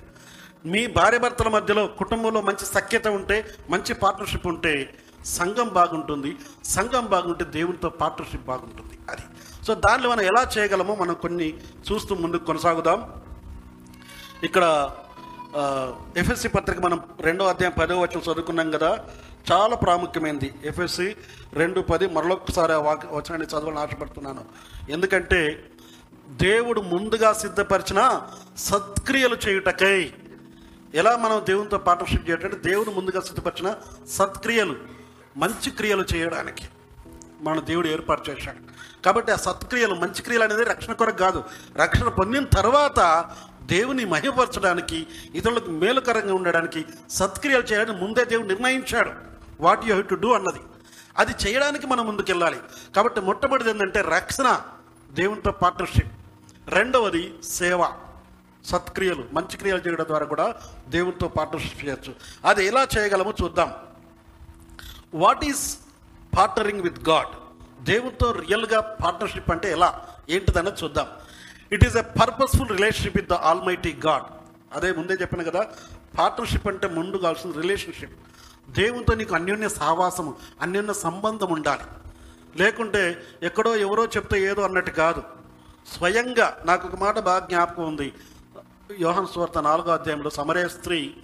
[0.65, 6.37] మీ భార్య భర్తల మధ్యలో కుటుంబంలో మంచి సఖ్యత ఉంటే మంచి పార్ట్నర్షిప్ ఉంటే సంఘం బాగుంటుంది.
[6.63, 8.99] సంఘం బాగుంటే దేవునితో పార్ట్నర్షిప్ బాగుంటుంది.
[9.09, 9.21] అది.
[9.65, 11.57] సో దానిలో మనం ఎలా చేయగలమో మనం కొన్ని
[11.91, 13.13] చూస్తూ ముందుకు కొనసాగుదాం.
[14.43, 14.91] ఇక్కడ
[16.17, 19.05] ఎఫ్ఎస్సి పత్రిక మనం రెండో అధ్యాయం పదో వచ్చిన చదువుకున్నాం కదా.
[19.51, 21.15] చాలా ప్రాముఖ్యమైనది ఎఫ్ఎస్సి
[21.53, 24.45] రెండు పది మరొకసారి వాక్ వచనాన్ని చదవాలని ఆశపడుతున్నాను.
[24.89, 25.69] ఎందుకంటే
[26.27, 28.21] దేవుడు ముందుగా సిద్ధపరిచిన
[28.57, 30.13] సత్క్రియలు చేయుటకై
[30.93, 33.75] ఎలా మనం దేవునితో పార్ట్నర్షిప్ చేయటంటే దేవుడు ముందుగా సిద్ధపరిచిన
[34.07, 34.75] సత్క్రియలు
[35.37, 36.63] మంచి క్రియలు చేయడానికి
[37.41, 38.57] మన దేవుడు ఏర్పాటు చేశాడు.
[39.05, 41.43] కాబట్టి ఆ సత్క్రియలు మంచి క్రియలు అనేది రక్షణ కొరకు కాదు.
[41.75, 43.29] రక్షణ పొందిన తర్వాత
[43.61, 49.32] దేవుని మహిమపరచడానికి ఇతరులకు మేలుకరంగా ఉండడానికి సత్క్రియలు చేయడానికి ముందే దేవుడు నిర్ణయించాడు.
[49.63, 50.59] What you have to do అన్నది.
[51.17, 52.59] అది చేయడానికి మనం ముందుకెళ్ళాలి.
[52.95, 54.61] కాబట్టి మొట్టమొదటిది ఏంటంటే రక్షణ
[55.11, 56.11] దేవునితో పార్ట్నర్షిప్
[56.67, 57.91] రెండవది సేవ
[58.65, 60.55] సత్క్రియలు మంచి క్రియలు చేయడం ద్వారా కూడా
[60.87, 62.15] దేవునితో పార్ట్నర్షిప్ చేయొచ్చు.
[62.45, 63.73] అది ఎలా చేయగలమో చూద్దాం.
[65.13, 65.77] What is
[66.37, 67.31] partnering with God
[67.83, 70.07] దేవునితో రియల్గా పార్ట్నర్షిప్ అంటే ఎలా?
[70.29, 71.07] ఏంటిదన్నది చూద్దాం.
[71.71, 74.23] It is a purposeful relationship with the almighty God
[74.73, 75.67] అదే ముందే చెప్పాను కదా
[76.19, 78.15] పార్ట్నర్షిప్ అంటే ముందు కావాల్సిన రిలేషన్షిప్
[78.69, 81.81] దేవునితో నీకు అన్యోన్య సహవాసము అన్యోన్య సంబంధం ఉండాలి
[82.55, 85.23] లేకుంటే ఎక్కడో ఎవరో చెప్తే ఏదో అన్నట్టు కాదు.
[85.97, 88.13] స్వయంగా నాకు ఒక మాట బాగా జ్ఞాపకం ఉంది.
[88.99, 91.15] యోహన్ స్వార్త నాలుగో అధ్యాయంలో సమరయ స్త్రీ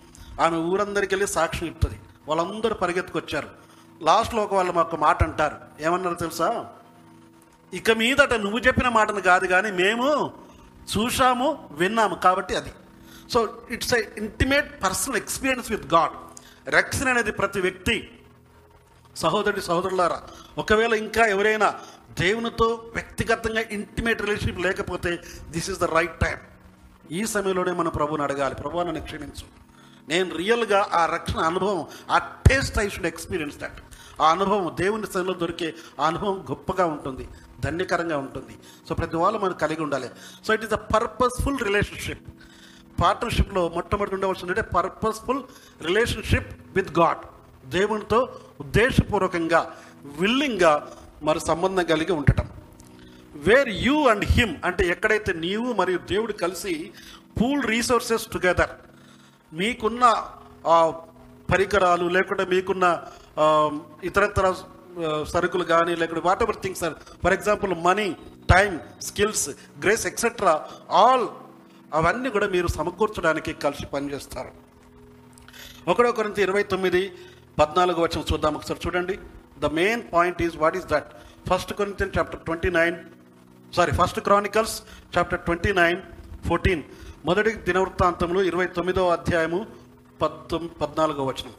[0.41, 3.49] ఆమె ఊరందరికి వెళ్ళి సాక్ష్యం ఇస్తుంది వాళ్ళందరూ పరిగెత్తుకొచ్చారు.
[4.01, 5.55] లాస్ట్లో ఒక వాళ్ళు మాకు మాట అంటారు.
[5.79, 6.65] ఏమన్నారు తెలుసా?
[7.73, 10.33] ఇక మీదట నువ్వు చెప్పిన మాటను కాదు కానీ మేము
[10.97, 12.15] చూశాము విన్నాము.
[12.15, 12.71] కాబట్టి అది.
[13.33, 16.11] So it's a intimate personal experience with God
[16.69, 18.19] రక్షణ అనేది ప్రతి వ్యక్తి
[19.15, 20.21] సహోదరుడి సహోదరులారా.
[20.57, 21.79] ఒకవేళ ఇంకా ఎవరైనా
[22.19, 26.37] దేవునితో వ్యక్తిగతంగా ఇంటిమేట్ రిలేషన్షిప్ లేకపోతే this is the right time
[27.11, 28.55] ఈ సమయంలోనే మన ప్రభుని అడగాలి.
[28.55, 29.69] ప్రభు నన్ను క్షమించు.
[30.09, 33.77] నేను రియల్గా ఆ రక్షణ అనుభవం ఆ taste I should experience that
[34.21, 37.27] ఆ అనుభవం దేవుని స్థలంలో దొరికే ఆ అనుభవం గొప్పగా ఉంటుంది
[37.59, 38.57] ధన్యకరంగా ఉంటుంది.
[38.89, 40.09] సో ప్రతి వాళ్ళు మనం కలిగి ఉండాలి.
[40.47, 42.29] So it is a purposeful relationship
[43.01, 45.41] పార్ట్నర్షిప్లో మొట్టమొదటి ఉండవలసిందంటే పర్పస్ఫుల్
[45.81, 47.23] రిలేషన్షిప్ విత్ గాడ్
[47.69, 48.19] దేవునితో
[48.59, 49.61] ఉద్దేశపూర్వకంగా
[50.19, 50.73] విల్లింగ్గా
[51.23, 52.47] మరి సంబంధం కలిగి ఉండటం.
[53.35, 56.73] వేర్ యూ అండ్ హిమ్ అంటే ఎక్కడైతే నీవు మరియు దేవుడు కలిసి
[57.41, 58.73] పూల్ రీసోర్సెస్ టుగెదర్
[59.53, 60.05] మీకున్న
[61.51, 62.85] పరికరాలు లేకుంటే మీకున్న
[64.03, 66.83] ఇతరతర ఇతరత్ర సరుకులు కానీ లేకుంటే whatever things
[67.23, 68.07] for example money
[68.53, 69.45] time skills
[69.83, 70.53] grace etcetera
[70.91, 71.25] all
[71.93, 74.51] అవన్నీ కూడా మీరు సమకూర్చడానికి కలిసి పనిచేస్తారు.
[75.87, 77.11] ఒకడో కొరింత ఇరవై తొమ్మిది
[77.59, 78.79] పద్నాలుగు వచ్చిన చూద్దాం ఒకసారి.
[78.87, 79.19] చూడండి.
[79.59, 81.09] The main point is what is that
[81.49, 82.97] first Corinthian chapter twenty nine
[83.73, 84.81] sorry first Chronicles
[85.17, 86.01] chapter twenty nine
[86.47, 86.83] fourteen
[87.25, 89.67] మొదటి దినవృత్తాంతంలో ఇరవై తొమ్మిదవ అధ్యాయము
[90.21, 91.53] పద్దొమ్ పద్నాలుగో వచనం.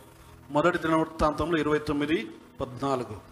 [0.50, 3.29] మొదటి దినవృత్తాంతంలో ఇరవై తొమ్మిది పద్నాలుగు.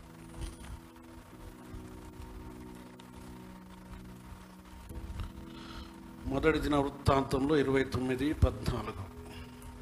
[6.32, 9.02] మొదటి దిన వృత్తాంతంలో ఇరవై తొమ్మిది పద్నాలుగు.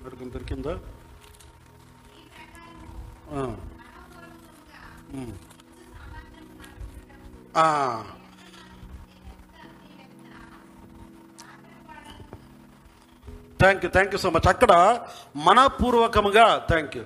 [0.00, 0.74] ఎవరికైనా దొరికిందా?
[13.60, 14.72] Thank you thank you so much అక్కడ
[15.46, 17.04] మనపూర్వకముగా థ్యాంక్ యూ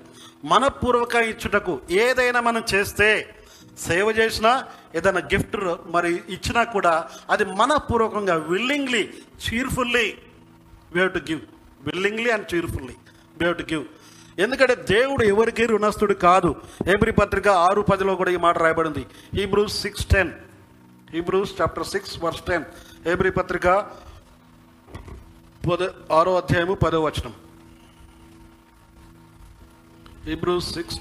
[0.53, 1.75] మనపూర్వక ఇచ్చుటకు
[2.05, 3.09] ఏదైనా మనం చేస్తే
[3.87, 4.53] సేవ చేసినా
[4.99, 5.57] ఏదైనా గిఫ్ట్
[5.95, 6.95] మరి ఇచ్చినా కూడా
[7.35, 9.03] అది మనపూర్వకంగా willingly
[9.45, 10.07] cheerfully
[10.95, 11.43] we to give
[11.89, 12.97] willingly and cheerfully
[13.41, 13.87] we to give
[14.45, 16.51] ఎందుకంటే దేవుడు ఎవరికి రుణస్థుడు కాదు.
[16.93, 19.03] ఏబ్రి పత్రిక ఆరు పదిలో కూడా ఈ మాట రాయబడింది.
[19.39, 20.31] Hebrews six ten
[21.15, 22.65] Hebrews chapter six verse ten
[23.13, 23.67] ఏబ్రి పత్రిక
[25.69, 25.83] పద
[26.19, 27.35] ఆరో అధ్యాయము పదో వచనం.
[30.29, 30.99] హీబ్రూస్ సిక్స్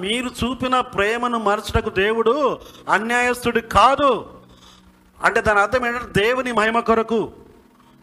[0.00, 2.60] మీరు చూపిన ప్రేమను మరచటకు దేవుడు
[2.92, 4.10] అన్యాయస్తుడు కాదు.
[5.24, 7.32] అంటే దాని అర్థం ఏంటంటే దేవుని మహిమ కొరకు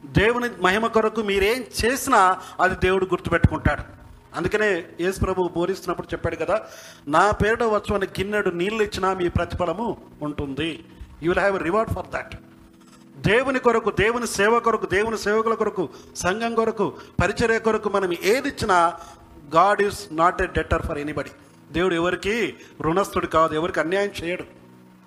[0.06, 4.05] దేవుని మహిమ కొరకు మీరేం చేసినా అది దేవుడు గుర్తుపెట్టుకుంటాడు.
[4.36, 6.62] అందుకనే యేసు ప్రభు బోధిస్తున్నప్పుడు చెప్పాడు కదా
[7.08, 10.86] నా పేరిట వచ్చువని గిన్నెడు నీళ్ళు ఇచ్చినా మీ ప్రతిఫలము ఉంటుంది.
[11.24, 12.36] You will have reward for that
[13.18, 19.00] దేవుని కొరకు దేవుని సేవ కొరకు దేవుని సేవకుల కొరకు సంఘం కొరకు పరిచర్య కొరకు మనం ఏది ఇచ్చినా
[19.56, 21.32] God is not a debtor for anybody
[21.72, 24.44] దేవుడు ఎవరికి రుణస్థుడు కాదు ఎవరికి అన్యాయం చేయడు.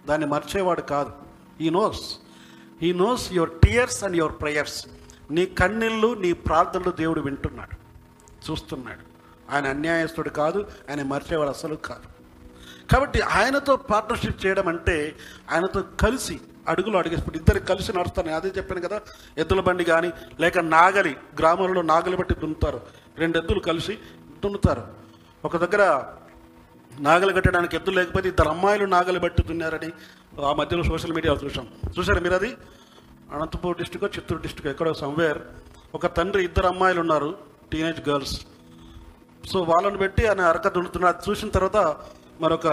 [0.06, 1.12] దాన్ని మర్చేవాడు కాదు.
[1.60, 2.18] He knows
[2.82, 4.86] he knows your tears and your prayers
[5.30, 7.76] నీ కన్నీళ్ళు నీ ప్రార్థనలు దేవుడు వింటున్నాడు
[8.50, 9.17] చూస్తున్నాడు.
[9.50, 12.06] ఆయన అన్యాయస్తుడు కాదు ఆయన మర్చేవాడు అసలు కాదు.
[12.92, 15.16] కాబట్టి ఆయనతో పార్ట్నర్షిప్ చేయడం అంటే
[15.50, 19.00] ఆయనతో కలిసి అడుగులు అడిగేప్పుడు ఇద్దరు కలిసి నడుస్తాను అదే చెప్పాను కదా
[19.38, 22.80] ఎద్దుల బండి కానీ లేక నాగలి గ్రామాలలో నాగలి బట్టి దున్నుతారు.
[23.18, 23.98] రెండు ఎద్దులు కలిసి
[24.44, 24.82] దున్నుతారు.
[25.44, 25.82] ఒక దగ్గర
[27.00, 29.90] నాగలి కట్టడానికి ఎద్దులు లేకపోతే ఇద్దరు అమ్మాయిలు నాగలి బట్టి దున్నారని
[30.44, 31.66] ఆ మధ్యలో సోషల్ మీడియాలో చూసాం
[31.98, 32.56] చూసారు మీరు అది?
[33.32, 35.38] అనంతపూర్ డిస్టిక్ చిత్తూరు డిస్టిక్ ఎక్కడో సంవేర్
[35.94, 37.38] ఒక తండ్రి ఇద్దరు అమ్మాయిలు ఉన్నారు
[37.72, 38.36] టీనేజ్ గర్ల్స్
[39.50, 41.96] సో వాళ్ళని పెట్టి ఆయన అరక దున్నుతున్నారు చూసిన తర్వాత
[42.40, 42.66] మరొక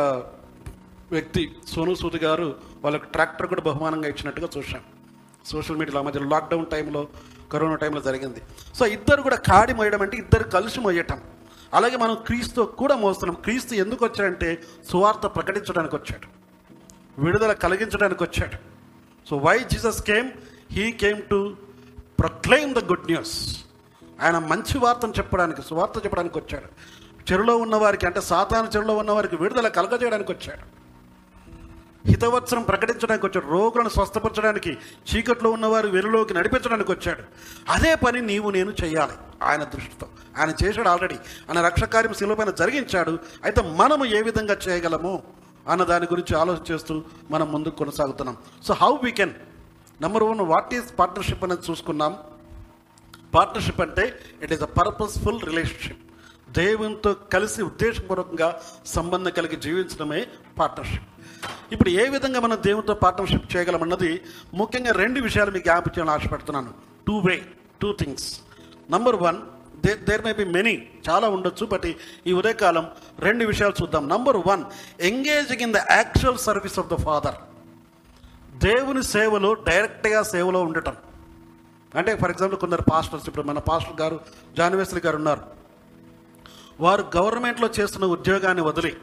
[1.11, 4.83] వ్యక్తి సోను సూద్ గారు వాళ్ళకి ట్రాక్టర్ కూడా బహుమానంగా ఇచ్చినట్టుగా చూశాం.
[5.45, 7.07] సోషల్ మీడియాలో మధ్యలో లాక్డౌన్ టైంలో
[7.51, 8.41] కరోనా టైంలో జరిగింది.
[8.75, 11.21] సో ఇద్దరు కూడా కాడి మోయడం అంటే ఇద్దరు కలిసి మోయటం.
[11.73, 13.41] అలాగే మనం క్రీస్తు కూడా మోస్తున్నాం.
[13.41, 16.27] క్రీస్తు ఎందుకు వచ్చాడంటే సువార్త ప్రకటించడానికి వచ్చాడు.
[17.21, 18.57] విడుదల కలిగించడానికి వచ్చాడు.
[19.29, 20.31] So why Jesus came
[20.71, 21.55] he came to
[22.19, 23.64] proclaim the good news
[24.21, 26.65] ఆయన మంచి వార్తను చెప్పడానికి సువార్త చెప్పడానికి వచ్చాడు.
[27.31, 30.85] చెరులో ఉన్నవారికి అంటే సాతాను చెరులో ఉన్నవారికి విడుదల కలగజేయడానికి వచ్చాడు.
[32.07, 33.45] హితవత్సరం ప్రకటించడానికి వచ్చాడు.
[33.45, 34.77] రోగులను స్వస్థపరచడానికి
[35.15, 37.23] చీకట్లో ఉన్నవారు వెలులోకి నడిపించడానికి వచ్చాడు.
[37.69, 39.13] అదే పని నీవు నేను చేయాలి.
[39.43, 40.07] ఆయన దృష్టితో.
[40.37, 41.15] ఆయన చేశాడు ఆల్రెడీ.
[41.15, 43.19] ఆయన రక్షకార్యం శిలువపైన జరిగించాడు.
[43.43, 45.23] అయితే మనము ఏ విధంగా చేయగలము
[45.69, 48.37] అన్న దాని గురించి ఆలోచన చేస్తూ మనం ముందుకు కొనసాగుతున్నాం.
[48.63, 49.31] So how we can
[50.01, 52.17] number one what is partnership అనేది చూసుకున్నాం.
[53.35, 54.05] పార్ట్నర్షిప్ అంటే
[54.43, 56.03] it is a purposeful relationship
[56.59, 58.49] దేవునితో కలిసి ఉద్దేశపూర్వకంగా
[58.95, 60.21] సంబంధం కలిగి జీవించడమే
[60.59, 61.09] పార్ట్నర్షిప్
[61.73, 64.11] ఇప్పుడు ఏ విధంగా మనం దేవునితో పార్ట్నర్షిప్ చేయగలమన్నది
[64.53, 66.71] ముఖ్యంగా రెండు విషయాలు మీకు జ్ఞాపకం చేయాలని ఆశపడుతున్నాను.
[67.07, 67.35] Two way
[67.81, 68.27] two things
[68.93, 69.39] number one
[69.85, 70.75] they there may be many
[71.09, 71.85] చాలా ఉండొచ్చు బట్
[72.27, 72.85] ఈ ఉదయకాలం
[73.19, 74.03] రెండు విషయాలు చూద్దాం.
[74.13, 74.63] Number one
[75.09, 77.37] engaging in the actual service of the Father
[78.67, 80.95] దేవుని సేవలో డైరెక్ట్గా సేవలో ఉండటం.
[81.99, 84.17] అంటే ఫర్ ఎగ్జాంపుల్ కొందరు పాస్టర్స్ ఇప్పుడు మన పాస్టర్ గారు
[84.57, 85.43] జానవేశ్వరి గారు ఉన్నారు.
[86.85, 88.93] వారు గవర్నమెంట్లో చేస్తున్న ఉద్యోగాన్ని వదిలి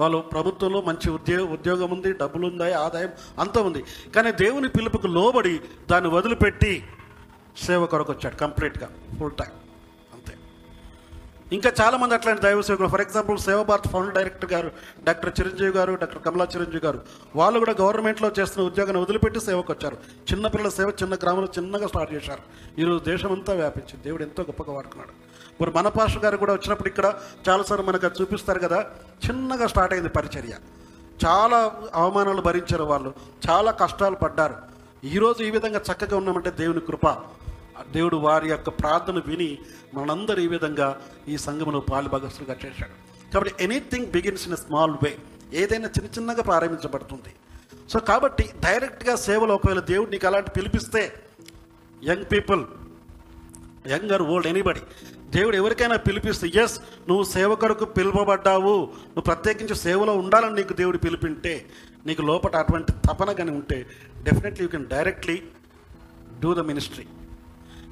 [0.00, 3.80] వాళ్ళు ప్రభుత్వంలో మంచి ఉద్యోగ ఉద్యోగం ఉంది డబ్బులు ఉంది ఆదాయం అంతా ఉంది.
[4.14, 5.54] కానీ దేవుని పిలుపుకు లోబడి
[5.90, 6.72] దాన్ని వదిలిపెట్టి
[7.66, 9.54] సేవ కొరకు వచ్చాడు కంప్లీట్గా ఫుల్ టైం
[11.52, 14.70] ఇంకా చాలా మంది అట్లాంటి దైవ సేవకులు for example Seva Bharat founder director గారు
[15.04, 17.00] డాక్టర్ చిరంజీవి గారు డాక్టర్ కమలా చిరంజీవి గారు
[17.36, 19.96] వాళ్ళు కూడా గవర్నమెంట్లో చేస్తున్న ఉద్యోగాన్ని వదిలిపెట్టి సేవకు వచ్చారు.
[20.32, 22.42] చిన్నపిల్లల సేవ చిన్న గ్రామంలో చిన్నగా స్టార్ట్ చేశారు.
[22.80, 24.04] ఈరోజు దేశం అంతా వ్యాపించింది.
[24.04, 25.12] దేవుడు ఎంతో గొప్పగా వాడుకున్నాడు.
[25.62, 27.14] మరి మన పాస్టర్ గారు కూడా వచ్చినప్పుడు ఇక్కడ
[27.48, 28.86] చాలాసార్లు మనకు చూపిస్తారు కదా
[29.26, 30.54] చిన్నగా స్టార్ట్ అయింది పరిచర్య.
[31.26, 33.14] చాలా అవమానాలు భరించారు వాళ్ళు.
[33.50, 34.54] చాలా కష్టాలు పడ్డారు.
[35.04, 37.06] ఈరోజు ఈ విధంగా చక్కగా ఉన్నామంటే దేవుని కృప.
[37.94, 39.50] దేవుడు వారి యొక్క ప్రార్థన విని
[39.96, 40.88] మనందరూ ఈ విధంగా
[41.28, 42.94] ఈ సంఘములో పాలుభాగస్తులుగా చేశాడు
[43.32, 45.12] కాబట్టి anything begins in small way
[45.62, 47.32] ఏదైనా చిన్న చిన్నగా ప్రారంభించబడుతుంది.
[47.92, 51.02] సో కాబట్టి డైరెక్ట్గా సేవలో ఒకవేళ దేవుడు నీకు అలాంటి పిలిపిస్తే
[52.04, 52.62] young people
[53.92, 54.82] young or old anybody
[55.36, 56.76] దేవుడు ఎవరికైనా పిలిపిస్తే ఎస్
[57.08, 58.76] నువ్వు సేవకుడుకు పిలువబడ్డావు.
[59.14, 61.54] నువ్వు ప్రత్యేకించి సేవలో ఉండాలని నీకు దేవుడు పిలిపింటే
[62.06, 63.78] నీకు లోపల అటువంటి తపన కానీ ఉంటే
[64.26, 65.36] definitely you can directly
[66.40, 67.06] do the ministry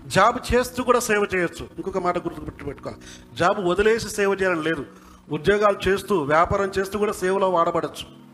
[0.06, 1.68] job చేస్తూ కూడా సేవ చేయొచ్చు.
[1.76, 2.92] ఇంకొక మాట గుర్తు పెట్టుకో
[3.34, 4.86] జాబ్ వదిలేసి సేవ చేయాలని లేదు.
[5.30, 8.26] ఉద్యోగాలు చేస్తూ వ్యాపారం చేస్తూ కూడా సేవలో వాడబడచ్చు.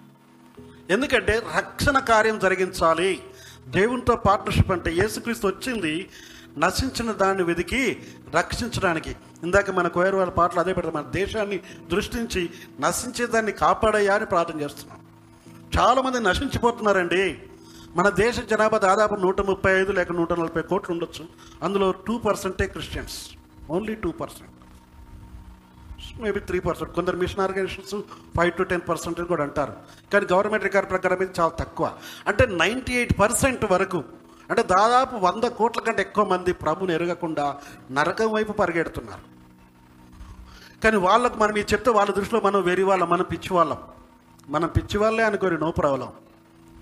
[0.90, 3.22] ఎందుకంటే రక్షణ కార్యం జరిగించాలి.
[3.68, 6.08] దేవునితో పార్ట్నర్షిప్ అంటే యేసుక్రీస్తు వచ్చింది
[6.58, 8.02] నశించిన దాన్ని వెతికి
[8.34, 9.16] రక్షించడానికి.
[9.42, 14.60] ఇందాక మన కోయర్ వాళ్ళ పాటలు అదే పెడతాం మన దేశాన్ని దృష్టించి నశించే దాన్ని కాపాడయ్యా అని ప్రార్థన
[14.60, 14.98] చేస్తున్నాం.
[15.78, 17.38] చాలామంది నశించిపోతున్నారండి.
[17.96, 21.24] మన దేశ జనాభా దాదాపు నూట ముప్పై ఐదు లేక నూట నలభై కోట్లు ఉండొచ్చు.
[21.66, 23.16] అందులో టూ పర్సెంటే Christians
[23.74, 24.56] only two percent
[26.22, 27.94] maybe three percent కొందరు mission organisations
[28.36, 29.74] five to ten percent కూడా అంటారు.
[30.12, 31.86] కానీ గవర్నమెంట్ రికార్డ్ ప్రకారం ఇది చాలా తక్కువ.
[32.30, 34.00] అంటే నైంటీ ఎయిట్ పర్సెంట్ వరకు
[34.50, 37.46] అంటే దాదాపు వంద కోట్ల కంటే ఎక్కువ మంది ప్రభుని ఎరగకుండా
[37.98, 39.24] నరకం వైపు పరిగెడుతున్నారు.
[40.84, 43.80] కానీ వాళ్ళకు మనం ఇది చెప్తే వాళ్ళ దృష్టిలో మనం వెరి వాళ్ళం మనం పిచ్చి వాళ్ళం
[44.54, 46.10] మనం పిచ్చి వాళ్ళే అనుకోని నో ప్రాబ్లం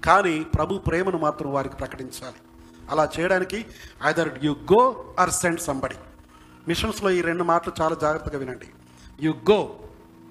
[0.04, 2.36] కానీ ప్రభు ప్రేమను మాత్రం వారికి ప్రకటించాలి.
[2.90, 3.66] అలా చేయడానికి
[4.04, 5.94] either you go or send somebody
[6.68, 8.66] మిషన్స్లో ఈ రెండు మాటలు చాలా జాగ్రత్తగా వినండి.
[9.20, 9.78] You go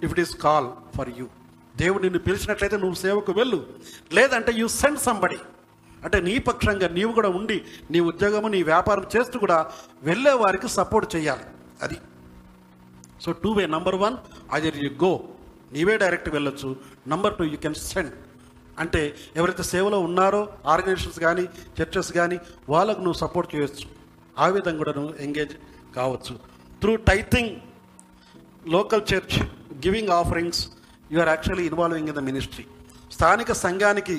[0.03, 1.27] if it is call for you
[1.77, 3.67] దేవుడు నిన్ను పిలిచినట్లయితే నువ్వు సేవకు వెళ్ళు.
[4.13, 5.38] లేదంటే యు సెండ్ సంబడి
[6.03, 9.71] అంటే నీ పక్షంగా నీవు కూడా ఉండి నీ ఉద్యోగము నీ వ్యాపారం చేస్తూ కూడా
[10.03, 11.43] వెళ్ళే వారికి సపోర్ట్ చేయాలి.
[11.82, 11.97] అది.
[13.21, 14.17] So two way number one
[14.53, 15.23] either you go
[15.71, 16.75] నీవే డైరెక్ట్ వెళ్ళొచ్చు.
[17.08, 18.13] Number two you can send
[18.84, 19.02] అంటే
[19.39, 20.42] ఎవరైతే సేవలో ఉన్నారో
[20.74, 21.46] ఆర్గనైజేషన్స్ కానీ
[21.78, 22.38] చర్చెస్ కానీ
[22.74, 23.86] వాళ్ళకు నువ్వు సపోర్ట్ చేయొచ్చు.
[24.44, 25.54] ఆ విధంగా కూడా నువ్వు ఎంగేజ్
[25.98, 26.34] కావచ్చు.
[26.82, 27.54] Through tithing
[28.76, 29.38] local church
[29.86, 30.62] giving offerings
[31.13, 32.65] you are actually involving in the ministry
[33.15, 34.18] స్థానిక సంఘానికి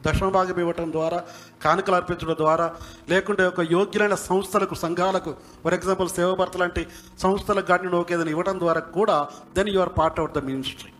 [0.00, 1.18] దశమ భాగం ఇవ్వటం ద్వారా
[1.62, 2.66] కానుకలు అర్పించడం ద్వారా
[3.12, 5.30] లేకుంటే ఒక యోగ్యులైన సంస్థలకు సంఘాలకు
[5.62, 6.82] ఫర్ ఎగ్జాంపుల్ సేవభర్త లాంటి
[7.22, 9.16] సంస్థలకు కానీ నువ్వు ఏదైనా ఇవ్వడం ద్వారా కూడా
[9.58, 10.90] then you are part of the ministry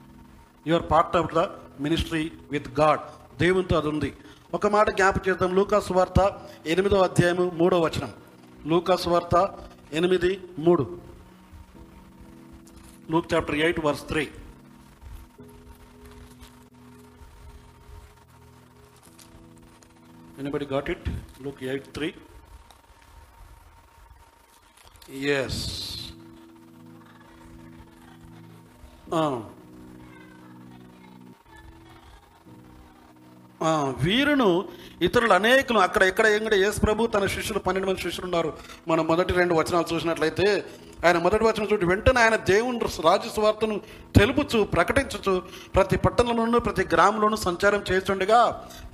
[0.67, 1.43] you are part of the
[1.81, 3.01] ministry with God.
[3.39, 4.17] దేవునితో అది ఉంది.
[4.55, 5.55] ఒక మాట జ్ఞాప చేద్దాం.
[5.55, 8.13] లూకాసు వార్త ఎనిమిదో అధ్యాయము మూడో వచనం.
[8.67, 11.01] లూకాసు వార్త ఎనిమిది మూడు.
[13.11, 14.31] Luke chapter eight verse three.
[20.39, 21.11] Anybody got it
[21.43, 22.15] Luke eight three.
[25.11, 25.85] Yes
[29.05, 29.43] um,
[34.03, 34.64] వీరును
[35.03, 38.53] ఇతరులు అనేకులు అక్కడ ఎక్కడ ఎంగడ యేసు ప్రభు తన శిష్యులు పన్నెండు మంది శిష్యులు ఉన్నారు.
[38.88, 40.64] మనం మొదటి రెండు వచనాలు చూసినట్లయితే
[41.07, 43.81] ఆయన మొదటి వచనం చూడు వెంటనే ఆయన దేవుని రాజు సువార్తను
[44.18, 45.42] తెలుపుచు ప్రకటించుచు
[45.74, 48.40] ప్రతి పట్టణంలోనూ ప్రతి గ్రామంలోనూ సంచారం చేస్తుండగా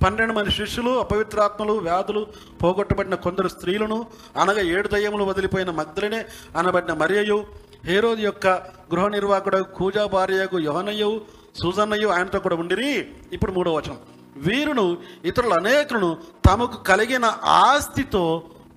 [0.05, 2.27] పన్నెండు మంది శిష్యులు అపవిత్రాత్మలు వ్యాధులు
[2.63, 4.05] పోగొట్టబడిన కొందరు స్త్రీలను
[4.37, 6.25] అనగా ఏడు దయ్యములు వదిలిపోయిన మగ్ధులనే
[6.57, 7.45] అనబడిన మరియయు
[7.85, 8.47] హేరోది యొక్క
[8.93, 11.21] గృహ నిర్వాహకుడు కూజా భార్యకు యోహనయ్యు
[11.61, 13.07] సూజన్నయ్యు ఆయనతో కూడా ఉండిరి.
[13.33, 13.97] ఇప్పుడు మూడో వచనం.
[14.35, 14.85] వీరును
[15.25, 16.09] ఇతరులు అనేకులను
[16.47, 17.25] తమకు కలిగిన
[17.61, 18.25] ఆస్తితో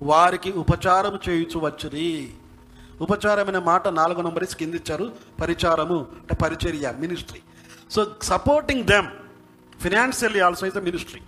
[0.03, 2.09] వారికి ఉపచారం చేయుచు వచ్చిరి
[3.01, 5.05] ఉపచారమైన మాట నాలుగు నంబర్స్ కింద ఇచ్చారు
[5.41, 7.41] పరిచారము అంటే పరిచర్య ministry
[7.89, 9.09] so supporting them
[9.79, 11.21] financially also is the ministry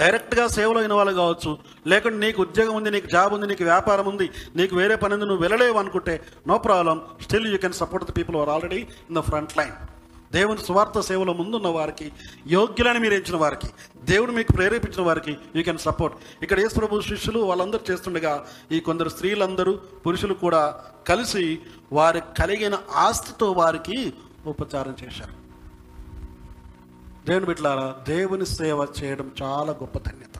[0.00, 1.52] డైరెక్ట్గా సేవలో అయిన వాళ్ళు కావచ్చు
[1.86, 4.26] లేకుంటే నీకు ఉద్యోగం ఉంది నీకు జాబ్ ఉంది నీకు వ్యాపారం ఉంది
[4.56, 6.14] నీకు వేరే పని ఉంది నువ్వు వెళ్ళలేవు అనుకుంటే
[6.46, 9.74] no problem still you can support the people are already in the front line
[10.32, 12.06] దేవుని స్వార్థ సేవలో ముందున్న వారికి
[12.46, 13.68] యోగ్యులని మీరు ఎంచిన వారికి
[14.04, 18.32] దేవుడు మీకు ప్రేరేపించిన వారికి యూ కెన్ సపోర్ట్ ఇక్కడ యేసు ప్రభు శిష్యులు వాళ్ళందరూ చేస్తుండగా
[18.72, 19.72] ఈ కొందరు స్త్రీలందరూ
[20.06, 20.62] పురుషులు కూడా
[21.08, 21.44] కలిసి
[21.92, 23.98] వారి కలిగిన ఆస్తితో వారికి
[24.46, 25.34] ఉపచారం చేశారు.
[27.26, 30.36] దేవుని బిడ్డలారా దేవుని సేవ చేయడం చాలా గొప్ప ధన్యత.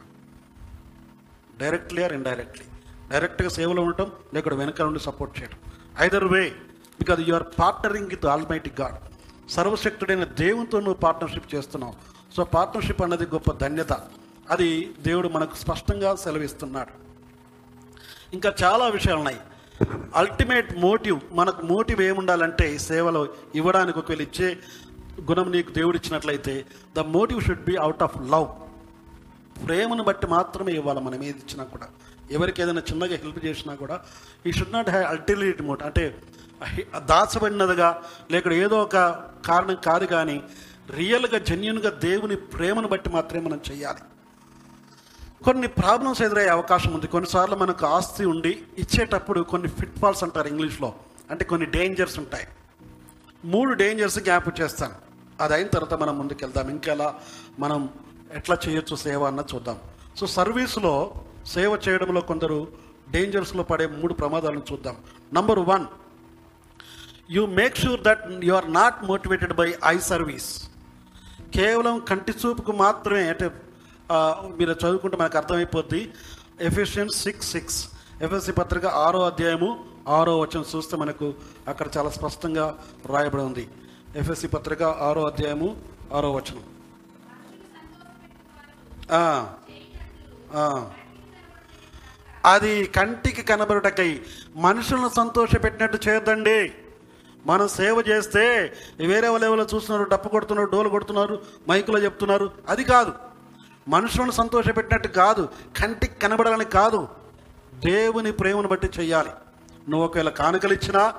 [1.60, 2.64] డైరెక్ట్లీ ఆర్ ఇండైరెక్ట్లీ
[3.10, 5.58] డైరెక్ట్గా సేవలో ఉండటం లేకపోతే వెనక నుండి సపోర్ట్ చేయడం
[6.00, 6.42] either way
[7.00, 8.98] because you are partnering with almighty God
[9.50, 11.94] సర్వశక్తుడైన దేవునితో నువ్వు పార్ట్నర్షిప్ చేస్తున్నావు.
[12.36, 13.92] సో పార్ట్నర్షిప్ అన్నది గొప్ప ధన్యత.
[14.50, 16.92] అది దేవుడు మనకు స్పష్టంగా సెలవిస్తున్నాడు.
[18.34, 19.40] ఇంకా చాలా విషయాలు ఉన్నాయి.
[20.14, 24.58] అల్టిమేట్ మోటివ్ మనకు మోటివ్ ఏముండాలంటే సేవలో ఇవ్వడానికి ఒకవేళ ఇచ్చే
[25.30, 26.64] గుణం నీకు దేవుడు ఇచ్చినట్లయితే
[26.96, 28.48] the motive should be out of love
[29.66, 31.88] ప్రేమను బట్టి మాత్రమే ఇవ్వాలి మనం ఏది ఇచ్చినా కూడా.
[32.30, 34.00] ఎవరికి ఏదైనా చిన్నగా హెల్ప్ చేసినా కూడా
[34.46, 36.04] ఈ should not have ultimate motive అంటే
[36.98, 38.96] దాచబడినదిగా లేక ఏదో ఒక
[39.46, 40.42] కారణం కాదు కానీ
[40.90, 43.98] రియల్గా జెన్యున్గా దేవుని ప్రేమను బట్టి మాత్రమే మనం చేయాలి.
[45.44, 47.06] కొన్ని ప్రాబ్లమ్స్ ఎదురయ్యే అవకాశం ఉంది.
[47.06, 50.94] కొన్నిసార్లు మనకు ఆస్తి ఉండి ఇచ్చేటప్పుడు కొన్ని ఫిట్ ఫాల్స్ అంటారు ఇంగ్లీష్లో.
[51.30, 52.48] అంటే కొన్ని డేంజర్స్ ఉంటాయి.
[53.44, 54.94] మూడు డేంజర్స్ గ్యాప్ చేస్తాను
[55.40, 56.70] అది అయిన తర్వాత మనం ముందుకెళ్దాం.
[56.70, 57.14] ఇంకెలా
[57.58, 57.88] మనం
[58.34, 59.78] ఎట్లా చేయొచ్చు సేవ అన్న చూద్దాం.
[60.16, 61.12] సో సర్వీస్లో
[61.46, 62.68] సేవ చేయడంలో కొందరు
[63.10, 64.96] డేంజర్స్లో పడే మూడు ప్రమాదాలను చూద్దాం.
[65.34, 65.86] Number one
[67.36, 70.50] you make sure that you are not motivated by eye service
[71.56, 73.46] కేవలం కంటి చూపుకు మాత్రమే అంటే
[74.58, 76.00] మీరు చదువుకుంటే మనకు అర్థమైపోద్ది.
[76.68, 77.78] ఎఫిషియన్స్ సిక్స్ సిక్స్
[78.24, 79.68] ఎఫ్ఎస్సి పత్రిక ఆరో అధ్యాయము
[80.16, 81.26] ఆరో వచనం చూస్తే మనకు
[81.70, 82.64] అక్కడ చాలా స్పష్టంగా
[83.12, 83.64] రాయబడి ఉంది.
[84.20, 85.68] ఎఫ్ఎస్సి పత్రిక ఆరో అధ్యాయము
[86.16, 86.64] ఆరో వచనం.
[92.52, 94.10] అది కంటికి కనబడుటకై
[94.66, 96.58] మనుషులను సంతోషపెట్టినట్టు చేయొద్దండి.
[97.48, 98.72] మనం సేవ చేస్తే
[99.06, 102.50] వేరే వాళ్ళు ఎవరో చూస్తున్నారు డప్పు కొడుతున్నారు డోలు కొడుతున్నారు మైకులో చెప్తున్నారు.
[102.68, 103.12] అది కాదు.
[103.88, 105.48] మనుషులను సంతోషపెట్టినట్టు కాదు.
[105.80, 107.08] కంటికి కనబడాలని కాదు.
[107.74, 109.30] దేవుని ప్రేమను బట్టి చెయ్యాలి.
[109.90, 111.14] నువ్వు ఒకవేళ కానుకలు ఇచ్చినా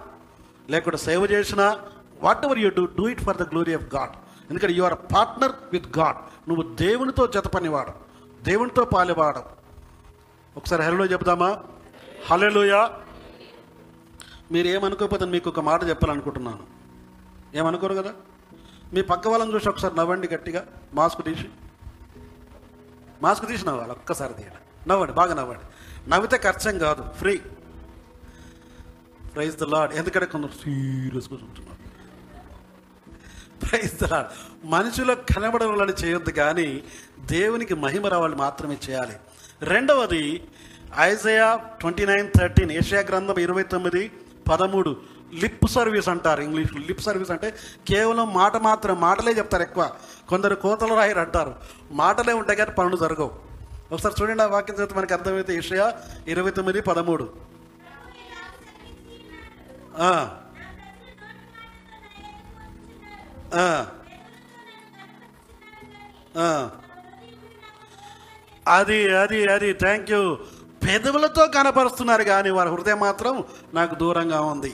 [0.69, 1.79] లేకుంటే సేవ చేసినా
[2.45, 4.09] whatever you do do it for the glory of God
[4.49, 7.91] ఎందుకంటే you are partner with God నువ్వు దేవునితో జత పనివాడు
[8.43, 9.41] దేవునితో పాలివాడు.
[10.57, 11.59] ఒకసారి హలో చెప్దామా?
[12.27, 12.93] హలోయా
[14.51, 16.59] మీరు ఏమనుకోకపోతే మీకు ఒక మాట చెప్పాలనుకుంటున్నాను.
[17.55, 18.13] ఏమనుకోరు కదా?
[18.93, 20.65] మీ పక్క వాళ్ళని చూసి ఒకసారి నవ్వండి గట్టిగా.
[20.93, 21.49] మాస్క్ తీసి.
[23.21, 24.89] మాస్క్ తీసి నవ్వాలి ఒక్కసారి తీయండి.
[24.89, 25.63] నవ్వండి బాగా నవ్వండి.
[26.09, 27.37] నవ్వితే ఖర్చం కాదు ఫ్రీ.
[29.35, 31.79] ప్రైజ్ ద లాడ్ ఎందుకంటే కొందరు సీరియస్గా చూస్తున్నారు.
[33.65, 34.27] ప్రైజ్ ద లాడ్
[34.65, 36.83] మనుషులకు కనబడవాలని చేయొద్దు కానీ
[37.19, 39.13] దేవునికి మహిమ రావాలి మాత్రమే చేయాలి.
[39.61, 40.47] రెండవది
[40.99, 44.11] ఐజయా ట్వంటీ నైన్ థర్టీన్ ఏషియా గ్రంథం ఇరవై తొమ్మిది
[44.49, 44.91] పదమూడు
[45.41, 47.49] లిప్ సర్వీస్ అంటారు ఇంగ్లీష్లో లిప్ సర్వీస్ అంటే
[47.89, 49.83] కేవలం మాట మాత్రం మాటలే చెప్తారు ఎక్కువ.
[50.29, 51.53] కొందరు కోతలు రాయరు అంటారు.
[52.01, 53.31] మాటలే ఉంటాయి కానీ పనులు జరగవు.
[53.91, 55.87] ఒకసారి చూడండి ఆ వాక్యం చదివితే మనకి అర్థమైతే ఏషియా
[56.27, 57.25] ఇరవై తొమ్మిది పదమూడు.
[68.67, 69.69] అది అది అది.
[69.83, 70.21] థ్యాంక్ యూ
[70.87, 74.73] పెదవులతో కనపరుస్తున్నారు కానీ వారి హృదయం మాత్రం నాకు దూరంగా ఉంది.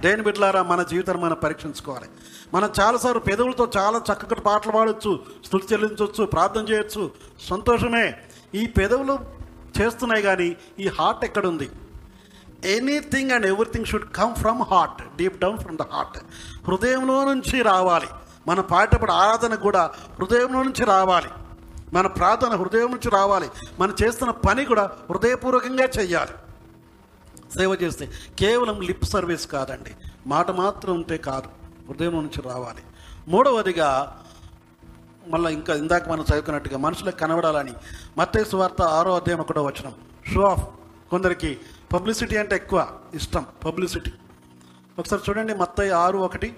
[0.00, 2.08] దేని బిడ్డలారా మన జీవితాన్ని మనం పరీక్షించుకోవాలి.
[2.54, 7.10] మనం చాలాసార్లు పెదవులతో చాలా చక్కటి పాటలు పాడొచ్చు స్థుతి చెల్లించవచ్చు ప్రార్థన చేయొచ్చు.
[7.48, 8.14] సంతోషమే.
[8.54, 9.18] ఈ పెదవులు
[9.80, 11.70] చేస్తున్నాయి కానీ ఈ హార్ట్ ఎక్కడుంది?
[12.64, 16.18] Anything and everything should come from heart deep down from the heart.
[16.66, 18.06] హృదయంలో నుంచి రావాలి.
[18.48, 21.28] మన పాడేటప్పుడు ఆరాధన కూడా హృదయంలో నుంచి రావాలి.
[21.92, 23.50] మన ప్రార్థన హృదయం నుంచి రావాలి.
[23.78, 26.32] మనం చేస్తున్న పని కూడా హృదయపూర్వకంగా చేయాలి
[27.58, 29.94] సేవ చేస్తే కేవలం లిప్ సర్వీస్ కాదండి.
[30.26, 31.48] మాట మాత్రం ఉంటే కాదు.
[31.88, 32.82] హృదయం నుంచి రావాలి.
[33.28, 33.88] మూడవదిగా
[35.28, 37.72] మళ్ళీ ఇంకా ఇందాక మనం చదువుకున్నట్టుగా మనుషులకు కనబడాలని
[38.18, 39.92] మత్తే సువార్త ఆరో అధ్యాయం ఒకటో వచ్చిన
[40.34, 40.64] షో ఆఫ్
[41.10, 41.58] కొందరికి
[41.92, 43.46] పబ్లిసిటీ అంటే ఎక్కువ ఇష్టం.
[43.64, 44.12] పబ్లిసిటీ
[44.98, 46.56] ఒకసారి చూడండి మత్తయ్య ఆరు ఒకటి.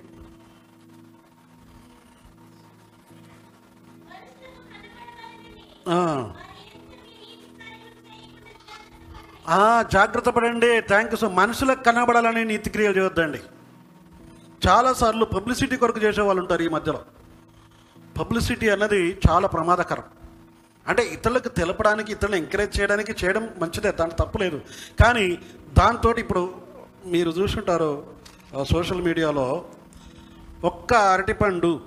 [9.95, 10.71] జాగ్రత్త పడండి.
[10.81, 13.41] థ్యాంక్ యూ సో మనుషులకు కనబడాలని నీతి క్రియలు చేయొద్దండి
[14.69, 17.01] చాలాసార్లు పబ్లిసిటీ కొరకు చేసే వాళ్ళు ఉంటారు ఈ మధ్యలో.
[18.21, 20.05] పబ్లిసిటీ అన్నది చాలా ప్రమాదకరం.
[20.89, 24.59] అంటే ఇతరులకు తెలపడానికి ఇతరులను ఎంకరేజ్ చేయడానికి చేయడం మంచిదే దాని తప్పులేదు
[25.03, 25.27] కానీ
[25.79, 26.43] దాంతో ఇప్పుడు
[27.07, 27.91] మీరు చూసుంటారు
[28.73, 29.47] సోషల్ మీడియాలో
[30.65, 31.81] ఒక్క అరటిపండు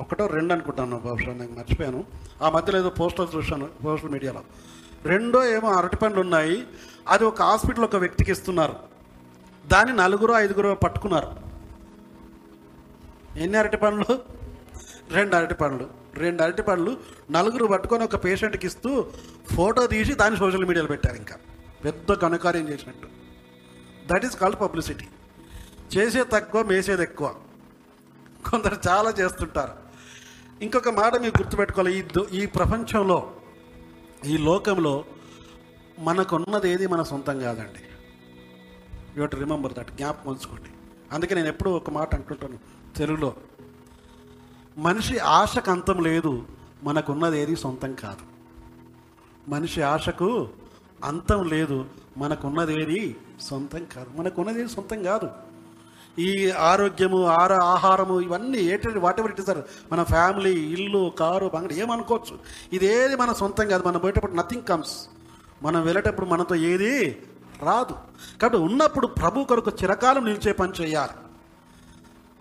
[0.00, 2.04] ఒకటో రెండు అనుకుంటాను బహుశా నేను మర్చిపోయాను.
[2.42, 4.40] ఆ మధ్యలో ఏదో పోస్టర్ చూశాను సోషల్ మీడియాలో.
[5.04, 6.66] రెండో ఏమో అరటిపండ్లు ఉన్నాయి.
[7.08, 8.74] అది ఒక హాస్పిటల్ ఒక వ్యక్తికి ఇస్తున్నారు.
[9.66, 11.36] దాన్ని నలుగురు ఐదుగురు పట్టుకున్నారు.
[13.38, 14.18] ఎన్ని అరటి పండ్లు?
[15.10, 15.88] రెండు అరటి పండ్లు.
[16.14, 16.96] రెండు అరటి పండ్లు
[17.30, 19.06] నలుగురు పట్టుకొని ఒక పేషెంట్కి ఇస్తూ
[19.54, 21.36] ఫోటో తీసి దాన్ని సోషల్ మీడియాలో పెట్టారు ఇంకా.
[21.84, 23.08] పెద్ద ఘనకార్యం చేసినట్టు.
[24.12, 25.04] దట్ ఈస్ కాల్డ్ పబ్లిసిటీ
[25.96, 27.34] చేసేది తక్కువ మేసేది ఎక్కువ.
[28.50, 29.83] కొందరు చాలా చేస్తుంటారు.
[30.62, 31.98] ఇంకొక మాట మీరు గుర్తుపెట్టుకోవాలి.
[31.98, 33.32] ఈ ఈ ప్రపంచంలో
[34.26, 35.04] ఈ లోకంలో
[35.98, 37.80] మనకున్నది ఏది మన సొంతం కాదండి.
[39.20, 40.68] యూ టు రిమెంబర్ దట్ జ్ఞాపకం ఉంచుకోండి.
[41.12, 42.58] అందుకే నేను ఎప్పుడూ ఒక మాట అంటుంటాను
[42.96, 43.34] తెలుగులో.
[44.78, 46.46] మనిషి ఆశకు అంతం లేదు
[46.82, 48.34] మనకున్నది ఏది సొంతం కాదు.
[49.50, 50.48] మనిషి ఆశకు
[51.04, 54.18] అంతం లేదు మనకున్నది ఏది సొంతం కాదు.
[54.18, 55.30] మనకున్నది ఏది సొంతం కాదు.
[56.18, 59.58] ఈ ఆరోగ్యము ఆర ఆహారము ఇవన్నీ ఏంటంటే వాట్ ఎవర్ ఇట్ ఇస్
[59.92, 62.38] మన ఫ్యామిలీ ఇల్లు కారు బంగడి ఏమనుకోవచ్చు.
[62.72, 63.88] ఇదేది మన సొంతం కాదు.
[63.88, 64.94] మనం పోయేటప్పుడు నథింగ్ కమ్స్
[65.62, 67.22] మనం వెళ్ళేటప్పుడు మనతో ఏది
[67.62, 67.94] రాదు.
[68.40, 71.12] కాబట్టి ఉన్నప్పుడు ప్రభు కొరకు చిరకాలం నిలిచే పని చేయాలి.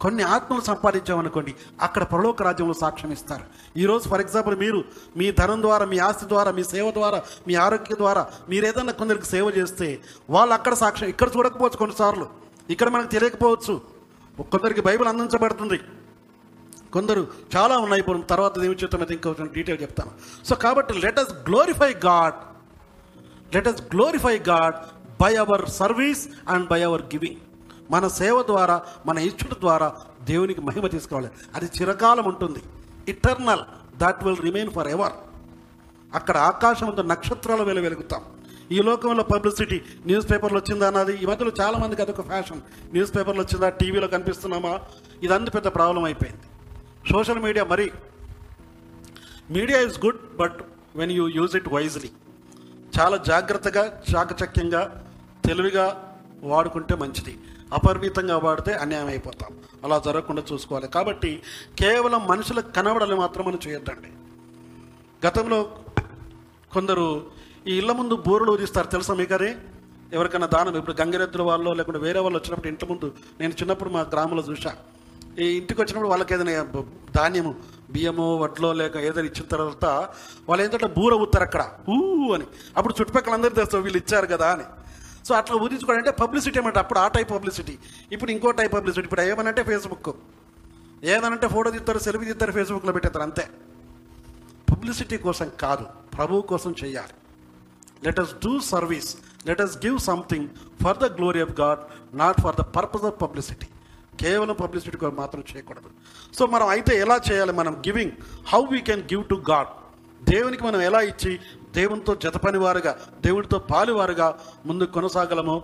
[0.02, 3.44] కొన్ని ఆత్మలు సంపాదించామనుకోండి అక్కడ పరలోక రాజ్యంలో సాక్ష్యం ఇస్తారు.
[3.78, 4.84] ఈరోజు ఫర్ ఎగ్జాంపుల్ మీరు
[5.18, 9.26] మీ ధనం ద్వారా మీ ఆస్తి ద్వారా మీ సేవ ద్వారా మీ ఆరోగ్యం ద్వారా మీరు ఏదైనా కొందరికి
[9.26, 12.43] సేవ చేస్తే వాళ్ళు అక్కడ సాక్ష్యం ఇక్కడ చూడకపోవచ్చు కొన్నిసార్లు.
[12.70, 13.82] ఇక్కడ మనకు తెలియకపోవచ్చు.
[14.40, 15.80] కొందరికి బైబిల్ అందించబడుతుంది.
[16.94, 18.00] కొందరు చాలా ఉన్నాయి.
[18.00, 20.12] ఇప్పుడు తర్వాత దేవి చేత అయితే ఇంకొక డీటెయిల్ చెప్తాను.
[20.46, 22.34] సో కాబట్టి let us glorify God
[23.56, 24.76] let us glorify God
[25.22, 27.36] by our service and by our giving
[27.92, 31.30] మన సేవ ద్వారా మన ఇచ్చుట ద్వారా దేవునికి మహిమ తీసుకోవాలి.
[31.56, 32.60] అది చిరకాలం ఉంటుంది.
[33.08, 33.62] Eternal
[33.98, 35.14] that will remain forever
[36.16, 38.22] అక్కడ ఆకాశంతో నక్షత్రాల వేల వెలుగుతాం.
[38.72, 41.24] ఈ లోకంలో పబ్లిసిటీ న్యూస్ పేపర్లు వచ్చిందా అన్నది?
[41.24, 42.62] ఈ మధ్యలో చాలా మందికి అదొక ఫ్యాషన్.
[42.92, 43.70] న్యూస్ పేపర్లు వచ్చిందా?
[43.70, 44.80] టీవీలో కనిపిస్తున్నామా?
[45.24, 46.42] ఇదంతా పెద్ద ప్రాబ్లం అయిపోయింది.
[47.12, 47.92] సోషల్ మీడియా మరి
[49.52, 50.60] media is good but
[50.96, 52.10] when you use it wisely
[53.00, 55.12] చాలా జాగ్రత్తగా చాకచక్యంగా
[55.46, 57.38] తెలివిగా వాడుకుంటే మంచిది.
[57.74, 59.58] అపరిమితంగా వాడితే అన్యాయం అయిపోతాం.
[59.84, 60.88] అలా జరగకుండా చూసుకోవాలి.
[60.88, 61.42] కాబట్టి
[61.80, 64.08] కేవలం మనుషులకు కనబడాలి మాత్రం మనం చేయొద్దండి.
[65.28, 65.72] గతంలో
[66.74, 67.26] కొందరు
[67.68, 68.88] ఈ ఇళ్ళ ముందు బోరులు ఊదిస్తారు.
[68.88, 69.58] తెలుసా మీకరే?
[70.14, 70.78] ఎవరికైనా దానం?
[70.78, 74.76] ఇప్పుడు గంగిరెద్దుల వాళ్ళు లేకుంటే వేరే వాళ్ళు వచ్చినప్పుడు ఇంటి ముందు నేను చిన్నప్పుడు మా గ్రామంలో చూసా
[75.40, 76.84] ఈ ఇంటికి వచ్చినప్పుడు వాళ్ళకి ఏదైనా
[77.16, 77.56] ధాన్యము
[77.92, 79.86] బియ్యము వడ్లో లేక ఏదైనా ఇచ్చిన తర్వాత
[80.50, 81.72] వాళ్ళు ఏంటంటే బూర ఊతారు అక్కడ.
[81.90, 82.46] ఊ అని.
[82.78, 84.64] అప్పుడు చుట్టుపక్కల అందరూ తెస్తారు వీళ్ళు ఇచ్చారు కదా అని.
[85.26, 86.78] సో అట్లా ఊదించుకోవడం అంటే పబ్లిసిటీ అన్నమాట.
[86.78, 87.78] అప్పుడు ఆ టైప్ పబ్లిసిటీ.
[88.12, 89.06] ఇప్పుడు ఇంకో టైప్ పబ్లిసిటీ.
[89.06, 90.16] ఇప్పుడు ఏమనంటే ఫేస్బుక్.
[91.04, 93.48] ఏదనంటే ఫోటో తీస్తారు సెల్ఫీ తీస్తారు ఫేస్బుక్లో పెట్టేస్తారు అంతే.
[94.72, 95.86] పబ్లిసిటీ కోసం కాదు
[96.18, 97.14] ప్రభువు కోసం చేయాలి.
[98.06, 99.10] Let us do service
[99.48, 100.48] let us give something
[100.84, 101.82] for the glory of God
[102.24, 103.68] not for the purpose of publicity
[104.22, 105.90] కేవలం పబ్లిసిటీ కోసం మాత్రం చేయకూడదు.
[106.38, 107.54] సో మనం అయితే ఎలా చేయాలి?
[107.54, 108.12] మనం giving
[108.52, 109.72] how we can give to God
[110.30, 111.40] దేవునికి మనం ఎలా ఇచ్చి
[111.76, 112.92] దేవునితో జతపనివారుగా
[113.26, 114.28] దేవునితో పాలివారుగా
[114.66, 115.56] ముందు కొనసాగలము?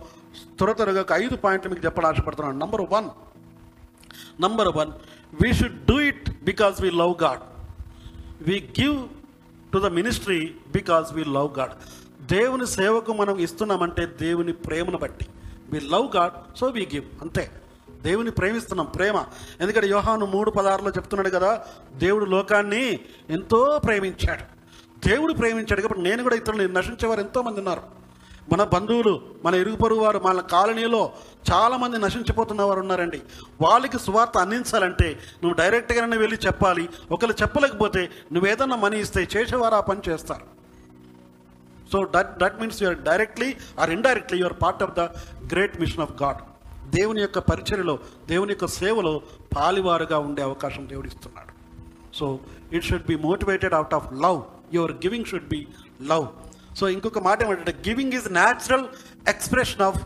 [0.57, 2.57] త్వర త్వరగా ఒక ఐదు పాయింట్లు మీకు చెప్పడం ఆశపడుతున్నాను.
[2.59, 3.07] Number one
[4.41, 4.91] number one
[5.43, 7.43] we should do it because we love God
[8.49, 8.97] we give
[9.73, 10.39] to the ministry
[10.77, 11.73] because we love God
[12.31, 15.25] దేవుని సేవకు మనం ఇస్తున్నామంటే దేవుని ప్రేమను బట్టి.
[15.69, 17.51] We love God so we give అంతే.
[18.01, 19.25] దేవుని ప్రేమిస్తున్నాం ప్రేమ.
[19.61, 22.99] ఎందుకంటే యోహాను మూడు పదార్లో చెప్తున్నాడు కదా దేవుడు లోకాన్ని
[23.29, 24.59] ఎంతో ప్రేమించాడు.
[25.09, 27.81] దేవుడు ప్రేమించాడు కాబట్టి నేను కూడా ఇతరులను నశించేవారు ఎంతోమంది ఉన్నారు.
[28.51, 31.11] మన బంధువులు మన ఇరుగు పొరుగు వారు మన కాలనీలో
[31.53, 33.21] చాలామంది నశించిపోతున్న వారు ఉన్నారండి.
[33.61, 36.89] వాళ్ళకి సువార్త అందించాలంటే నువ్వు డైరెక్ట్గానే వెళ్ళి చెప్పాలి.
[37.11, 40.58] ఒకరు చెప్పలేకపోతే నువ్వేదన్నా మనీ ఇస్తే చేసేవారు ఆ పని చేస్తారు.
[41.91, 45.03] So that that means you are directly or indirectly you are part of the
[45.53, 46.41] great mission of God
[46.95, 47.95] దేవుని యొక్క పరిచర్యలో
[48.27, 49.13] దేవుని యొక్క సేవలో
[49.55, 51.51] పాలివారుగా ఉండే అవకాశం దేవుడిస్తున్నాడు
[52.17, 52.27] so
[52.71, 54.39] it should be motivated out of love
[54.73, 55.59] your giving should be
[56.03, 56.25] love
[56.79, 58.85] so ఇంకొక మాట ఏమంటే giving is natural
[59.27, 59.99] expression of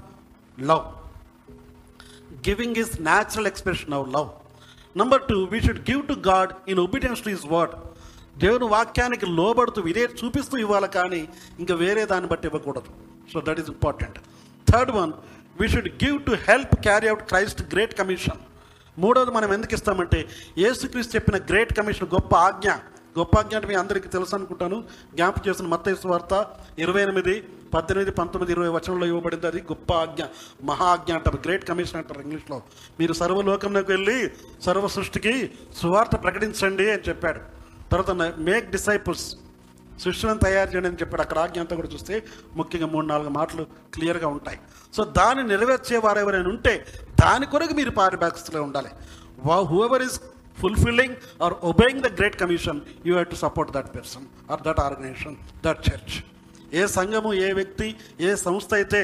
[0.65, 0.85] love
[2.47, 4.29] giving is natural expression of love
[4.95, 7.73] number two we should give to God in obedience to his word
[8.37, 11.29] దేవుని వాక్యానికి లోబడుతూ ఇదే చూపిస్తూ ఇవ్వాలి కానీ
[11.59, 12.91] ఇంకా వేరే దాన్ని బట్టి ఇవ్వకూడదు.
[13.33, 14.19] So that is important
[14.71, 15.13] third one
[15.61, 18.39] we should give to help carry out Christ great commission
[18.99, 22.69] మూడోది మనం ఎందుకు ఇస్తామంటే యేసుక్రీస్తు చెప్పిన గ్రేట్ కమిషన్ గొప్ప ఆజ్ఞ.
[23.19, 24.83] గొప్ప ఆజ్ఞ అంటే మీ అందరికీ తెలుసు అనుకుంటాను.
[25.13, 26.47] జ్ఞాపకం చేసిన మత్తయి వార్త
[26.79, 30.23] ఇరవై ఎనిమిది పద్దెనిమిది పంతొమ్మిది ఇరవై వచనంలో ఇవ్వబడింది అది గొప్ప ఆజ్ఞ.
[30.63, 31.37] మహా ఆజ్ఞ అంటారు.
[31.37, 32.63] గ్రేట్ కమిషన్ అంటారు ఇంగ్లీష్లో.
[32.99, 34.31] మీరు సర్వలోకంలోకి వెళ్ళి
[34.61, 37.52] సర్వ సృష్టికి సువార్త ప్రకటించండి అని చెప్పాడు.
[37.93, 38.11] తర్వాత
[38.49, 39.25] మేక్ డిసైపుల్స్
[40.03, 41.23] శిష్యులను తయారు చేయండి అని చెప్పాడు.
[41.23, 42.13] అక్కడ ఆజ్ఞ అంతా కూడా చూస్తే
[42.59, 43.63] ముఖ్యంగా మూడు నాలుగు మాటలు
[43.95, 44.57] క్లియర్గా ఉంటాయి.
[44.95, 46.73] సో దాన్ని నెరవేర్చే వారు ఎవరైనా ఉంటే
[47.23, 48.91] దాని కొరకు మీరు పారిభాగస్తులే ఉండాలి.
[49.47, 50.17] వా whoever is
[50.61, 51.15] fulfilling
[51.45, 55.35] or obeying the great commission you have to support that person or that organisation
[55.65, 56.15] that church
[56.79, 57.87] ఏ సంఘము ఏ వ్యక్తి
[58.27, 59.01] ఏ సంస్థ అయితే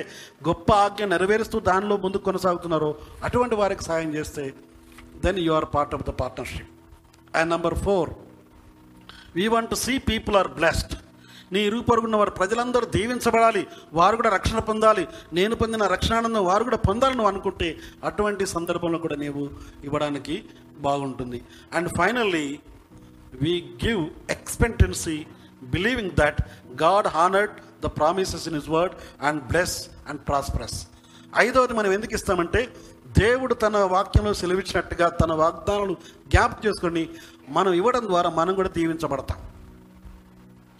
[0.47, 2.89] గొప్ప ఆజ్ఞ నెరవేరుస్తూ దానిలో ముందుకు కొనసాగుతున్నారో
[3.27, 4.45] అటువంటి వారికి సాయం చేస్తే
[5.25, 6.71] then you are part of the partnership
[7.39, 8.11] and number four
[9.35, 10.95] we want to see people are blessed
[11.53, 13.67] నీ ఇరుగు పొరుగున్న వారు ప్రజలందరూ దీవించబడాలి.
[13.93, 15.07] వారు కూడా రక్షణ పొందాలి.
[15.33, 19.49] నేను పొందిన రక్షణానందం వారు కూడా పొందాలని నువ్వు అనుకుంటే అటువంటి సందర్భంలో కూడా నీవు
[19.83, 20.43] ఇవ్వడానికి
[20.79, 21.41] బాగుంటుంది.
[21.73, 22.59] And finally
[23.41, 25.25] we give expectancy
[25.63, 26.41] believing that
[26.83, 27.51] God honoured
[27.81, 30.87] the promises in his word and bless and prosperous
[31.37, 32.67] ఐదవది మనం ఎందుకు ఇస్తామంటే
[33.17, 35.97] దేవుడు తన వాక్యంలో సెలవిచ్చినట్టుగా తన వాగ్దానాలు
[36.27, 37.09] జ్ఞాపకం చేసుకొని
[37.49, 39.37] మనం ఇవ్వడం ద్వారా మనం కూడా దీవించబడతాం.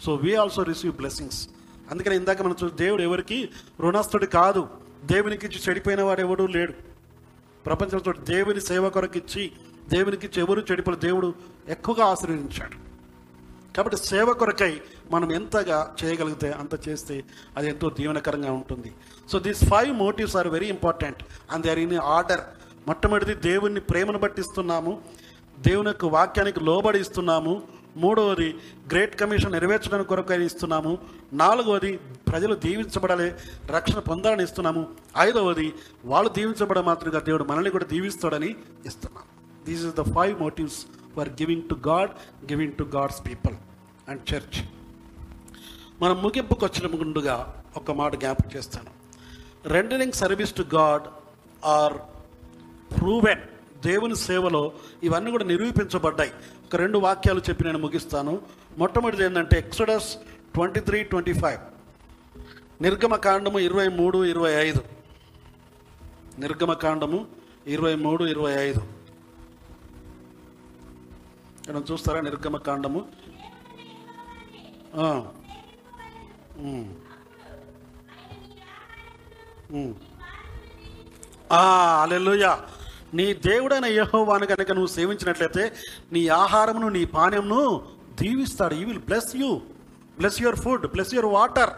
[0.05, 1.49] So we also receive blessings
[1.91, 3.49] అందుకని ఇందాక మనం చూసి దేవుడు ఎవరికి
[3.80, 4.67] రుణస్థుడు కాదు.
[5.05, 6.73] దేవునికి ఇచ్చి చెడిపోయిన వాడు ఎవడు లేడు.
[7.65, 9.51] ప్రపంచంతో దేవుని సేవ కొరకు ఇచ్చి
[9.89, 11.34] దేవునికి ఇచ్చి ఎవరు చెడిపోయిన దేవుడు
[11.67, 12.89] ఎక్కువగా ఆశీర్వదించాడు.
[13.77, 17.23] కాబట్టి సేవ కొరకై మనం ఎంతగా చేయగలిగితే అంత చేస్తే
[17.57, 18.93] అది ఎంతో దీవెనకరంగా ఉంటుంది.
[19.32, 21.19] So these five motives are very important
[21.53, 22.43] and they are in order
[22.88, 24.93] మొట్టమొదటిది దేవుని ప్రేమను పట్టిస్తున్నాము
[25.57, 27.53] దేవుని యొక్క వాక్యానికి లోబడి ఇస్తున్నాము
[28.01, 28.47] మూడవది
[28.91, 30.91] గ్రేట్ కమిషన్ నెరవేర్చడానికి కొరకు ఇస్తున్నాము
[31.34, 31.91] నాలుగవది
[32.30, 33.27] ప్రజలు దీవించబడాలి
[33.71, 34.84] రక్షణ పొందాలని ఇస్తున్నాము
[35.19, 35.67] ఐదవది
[36.05, 38.51] వాళ్ళు దీవించబడ మాత్రంగా దేవుడు మనల్ని కూడా దీవిస్తాడని
[38.86, 39.25] ఇస్తున్నాం
[39.65, 40.80] these is the five motives
[41.15, 42.13] for giving to God
[42.51, 43.55] giving to God's people
[44.09, 44.59] and church
[46.01, 47.36] మనం ముగింపుకు వచ్చిన ముందుగా
[47.77, 48.91] ఒక మాట జ్ఞాపకం చేస్తాను.
[49.66, 51.07] Rendering service to God
[51.66, 51.93] are
[52.99, 53.41] proven.
[53.86, 54.72] దేవుని సేవలో
[55.03, 56.32] ఇవన్నీ కూడా నిరూపించబడ్డాయి.
[56.66, 58.41] ఒక రెండు వాక్యాలు చెప్పి నేను ముగిస్తాను.
[58.78, 60.18] మొట్టమొదటిది ఏంటంటే Exodus
[60.53, 61.60] twenty three twenty five
[62.82, 64.82] నిర్గమ కాండము ఇరవై మూడు ఇరవై ఐదు.
[66.39, 67.28] నిర్గమ కాండము
[67.68, 68.80] ఇరవై మూడు ఇరవై ఐదు.
[71.60, 72.57] ఇక్కడ చూస్తారా నిర్గమ
[81.51, 82.59] అలెలుయా
[83.13, 85.76] నీ దేవుడైన యహోవాను కనుక నువ్వు సేవించినట్లయితే
[86.11, 87.86] నీ ఆహారమును నీ పానీయంను
[88.22, 88.74] దీవిస్తాడు.
[88.74, 89.55] You will bless you
[90.17, 91.70] bless your food bless your water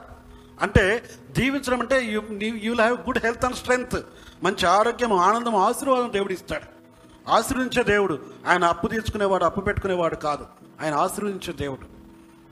[0.61, 3.99] అంటే దీవించడం అంటే you you will have good health and strength
[4.43, 6.81] మంచి ఆరోగ్యం ఆనందం ఆశీర్వాదం దేవుడు ఇస్తాడు.
[7.29, 8.19] ఆశీర్వదించే దేవుడు.
[8.47, 10.45] ఆయన అప్పు తీర్చుకునేవాడు అప్పు పెట్టుకునేవాడు కాదు.
[10.83, 11.85] ఆయన ఆశీర్వదించే దేవుడు.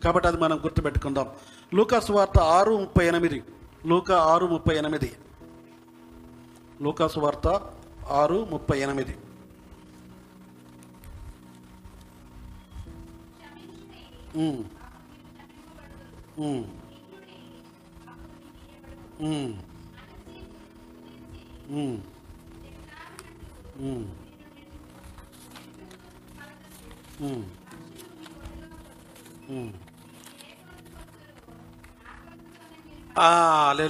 [0.04, 1.28] కాబట్టి అది మనం గుర్తుపెట్టుకుందాం.
[1.74, 3.44] లూకా సువార్త ఆరు ముప్పై ఎనిమిది.
[3.86, 5.12] లూకా ఆరు ముప్పై ఎనిమిది.
[6.82, 7.48] లూకాసు వార్త
[8.10, 9.16] ఆరు ముప్పై ఎనిమిది.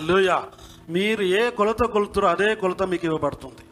[0.07, 0.37] లూయా
[0.95, 3.63] మీరు ఏ కొలత కొలుతురో అదే కొలత మీకు ఇవ్వబడుతుంది.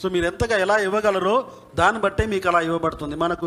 [0.00, 1.36] సో మీరు ఎంతగా ఎలా ఇవ్వగలరో
[1.80, 3.14] దాన్ని బట్టే మీకు అలా ఇవ్వబడుతుంది.
[3.24, 3.46] మనకు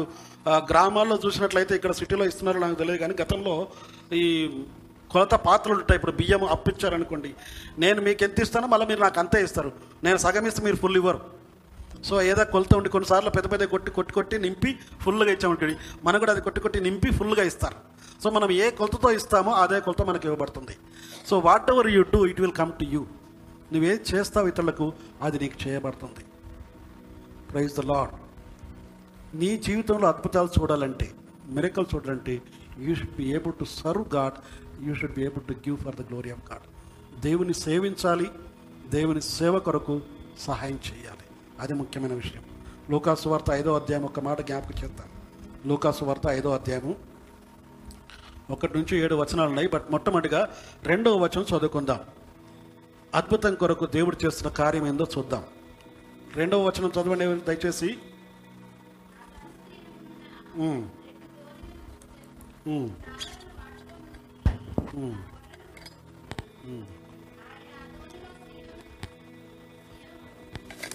[0.71, 3.53] గ్రామాల్లో చూసినట్లయితే ఇక్కడ సిటీలో ఇస్తున్నారో నాకు తెలియదు కానీ గతంలో
[4.21, 4.25] ఈ
[5.13, 5.97] కొలత పాత్రలు ఉంటాయి.
[5.99, 7.31] ఇప్పుడు బియ్యం అప్పించారనుకోండి
[7.83, 9.71] నేను మీకు ఎంత ఇస్తానో మళ్ళీ మీరు నాకు అంతే ఇస్తారు.
[10.05, 11.21] నేను సగం ఇస్తే మీరు ఫుల్ ఇవ్వరు.
[12.07, 14.71] సో ఏదో కొలత ఉండి కొన్నిసార్లు పెద్ద పెద్ద కొట్టి కొట్టి కొట్టి నింపి
[15.03, 15.75] ఫుల్గా ఇచ్చామనుకోండి
[16.07, 17.77] మనకు కూడా అది కొట్టి కొట్టి నింపి ఫుల్గా ఇస్తారు.
[18.23, 20.75] సో మనం ఏ కొలతతో ఇస్తామో అదే కొలత మనకి ఇవ్వబడుతుంది.
[21.27, 21.39] So
[21.71, 23.05] whatever you do it will come to you
[23.73, 26.25] నువ్వేం చేస్తావు ఇతరులకు అది నీకు చేయబడుతుంది.
[27.51, 28.13] ప్రైజ్ ద లాడ్
[29.35, 31.11] నీ జీవితంలో అద్భుతాలు చూడాలంటే
[31.47, 32.41] మెరికల్ చూడాలంటే
[32.79, 34.33] you should be able to serve God
[34.83, 36.65] you should be able to give for the glory of God
[37.21, 38.27] దేవుని సేవించాలి
[38.89, 40.01] దేవుని సేవ కొరకు
[40.39, 41.25] సహాయం చేయాలి.
[41.59, 42.43] అది ముఖ్యమైన విషయం.
[42.89, 45.09] లోకాసు వార్త ఐదో అధ్యాయం ఒక మాట జ్ఞాపకం చేద్దాం.
[45.65, 47.12] లోకాసు వార్త ఐదో అధ్యాయము
[48.49, 50.41] ఒకటి నుంచి ఏడు వచనాలు ఉన్నాయి బట్ మొట్టమొదటిగా
[50.83, 51.99] రెండవ వచనం చదువుకుందాం
[53.15, 55.43] అద్భుతం కొరకు దేవుడు చేస్తున్న కార్యం ఏందో చూద్దాం
[56.35, 57.91] రెండవ వచనం చదవండి దయచేసి
[60.55, 60.83] Mm.
[62.65, 62.89] Mm.
[64.93, 65.15] Mm.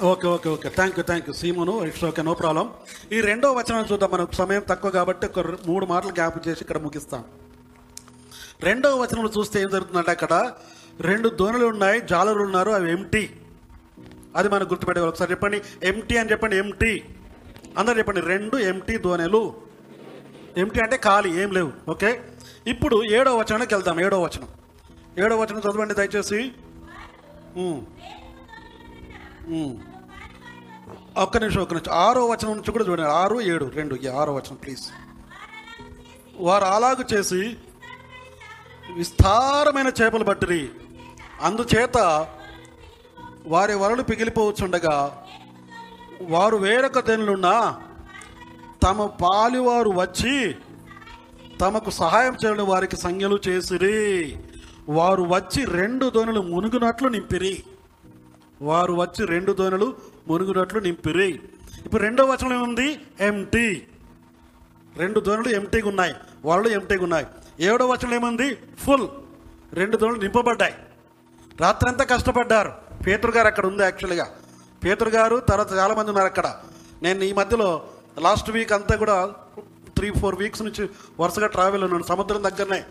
[0.01, 0.69] Okay okay okay.
[0.77, 2.67] Thank you thank you సీమును it's okay no problem.
[3.13, 7.23] ఈ రెండో వచనం చూద్దాం మనకు సమయం తక్కువ కాబట్టి ఒక మూడు మాటలు గ్యాప్ చేసి ఇక్కడ ముగిస్తాం.
[8.69, 10.35] రెండవ వచనంలో చూస్తే ఏం జరుగుతుందంటే అక్కడ
[11.01, 13.25] రెండు దోణులు ఉన్నాయి జాలరులు ఉన్నారు అవి ఎంటీ
[14.37, 15.59] అది మనం గుర్తుపెట్టేవాళ్ళు ఒకసారి చెప్పండి
[15.91, 16.93] ఎంటీ అని చెప్పండి ఎంటీ
[17.79, 19.43] అందరు చెప్పండి రెండు ఎంటీ దోణెలు
[20.63, 22.11] ఎంటీ అంటే ఖాళీ ఏం లేవు ఓకే?
[22.67, 24.49] ఇప్పుడు ఏడో వచనానికి వెళ్దాం ఏడో వచనం.
[25.23, 26.41] ఏడో వచనం చదవండి దయచేసి.
[31.17, 31.93] ఒక్క నిమిషం ఒక్క నిమిషం.
[31.93, 33.11] ఆరో వచనం నుంచి కూడా చూడండి.
[33.11, 33.95] ఆరు ఏడు రెండు.
[33.95, 34.89] ఈ ఆరో వచనం ప్లీజ్
[36.37, 37.57] వారు అలాగు చేసి
[38.95, 40.71] విస్తారమైన చేపలు పట్టిరి.
[41.43, 42.27] అందుచేత
[43.47, 45.25] వారి వరలు పిగిలిపోవచ్చుండగా
[46.23, 47.81] వారు వేరొక తెనులున్నా
[48.83, 50.57] తమ పాలివారు వచ్చి
[51.61, 54.37] తమకు సహాయం చేయడం వారికి సంజ్ఞలు చేసిరి.
[54.89, 57.65] వారు వచ్చి రెండు దోనులు మునుగునట్లు నింపిరి.
[58.63, 59.97] వారు వచ్చి రెండు దోణులు
[60.29, 61.41] మునుగునట్లు నింపిరి.
[61.85, 63.01] ఇప్పుడు రెండో వచనం ఏముంది?
[63.21, 63.87] ఎంటీ
[64.97, 66.15] రెండు దోణులు ఎంటీగా ఉన్నాయి.
[66.45, 67.27] వాళ్ళు ఎంటీగా ఉన్నాయి.
[67.61, 68.55] ఏడో వచనం ఏముంది?
[68.55, 69.09] ఫుల్
[69.73, 70.75] రెండు దోణులు నింపబడ్డాయి.
[71.61, 72.73] రాత్రంతా కష్టపడ్డారు.
[73.07, 74.27] పేతురు గారు అక్కడ ఉంది యాక్చువల్గా
[74.85, 76.57] పేతురు గారు తర్వాత చాలామంది ఉన్నారు అక్కడ.
[77.03, 77.89] నేను ఈ మధ్యలో
[78.19, 79.35] లాస్ట్ వీక్ అంతా కూడా
[79.97, 80.89] త్రీ ఫోర్ వీక్స్ నుంచి
[81.21, 82.03] వరుసగా ట్రావెల్ ఉన్నాను.
[82.03, 82.85] సముద్రం దగ్గరనే.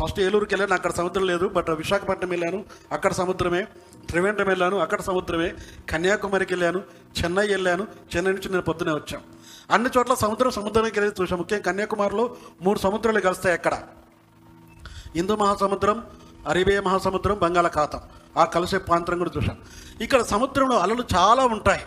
[0.00, 0.74] ఫస్ట్ ఏలూరుకి వెళ్ళాను.
[0.74, 1.48] అక్కడ సముద్రం లేదు.
[1.48, 2.64] బట్ విశాఖపట్నం వెళ్ళాను.
[2.92, 3.66] అక్కడ సముద్రమే.
[4.08, 5.54] త్రివేంద్రం వెళ్ళాను అక్కడ సముద్రమే.
[5.90, 6.80] కన్యాకుమారికి వెళ్ళాను
[7.18, 7.86] చెన్నై వెళ్ళాను
[8.16, 9.22] చెన్నై నుంచి నేను పొద్దునే వచ్చాం.
[9.70, 11.38] అన్ని చోట్ల సముద్రం సముద్రానికి వెళ్ళి చూసాం.
[11.38, 13.74] ముఖ్యంగా కన్యాకుమారిలో మూడు సముద్రాలు కలుస్తాయి అక్కడ.
[15.16, 16.04] హిందూ మహాసముద్రం
[16.48, 18.00] అరేబియా మహాసముద్రం బంగాళాఖాతం.
[18.36, 19.56] ఆ కలిసే ప్రాంతం కూడా చూసాం
[20.00, 21.84] ఇక్కడ సముద్రంలో అలలు చాలా ఉంటాయి.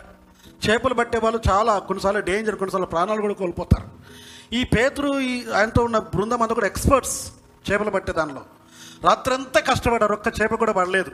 [0.64, 3.88] చేపలు పట్టే వాళ్ళు చాలా కొన్నిసార్లు డేంజర్ కొన్నిసార్లు ప్రాణాలు కూడా కోల్పోతారు.
[4.54, 7.32] ఈ పేతురు ఈ ఆయనతో ఉన్న బృందం అంతా కూడా ఎక్స్పర్ట్స్
[7.70, 8.42] చేపలు పట్టే దానిలో.
[9.04, 11.10] రాత్రంతా కష్టపడ్డారు ఒక్క చేప కూడా పడలేదు.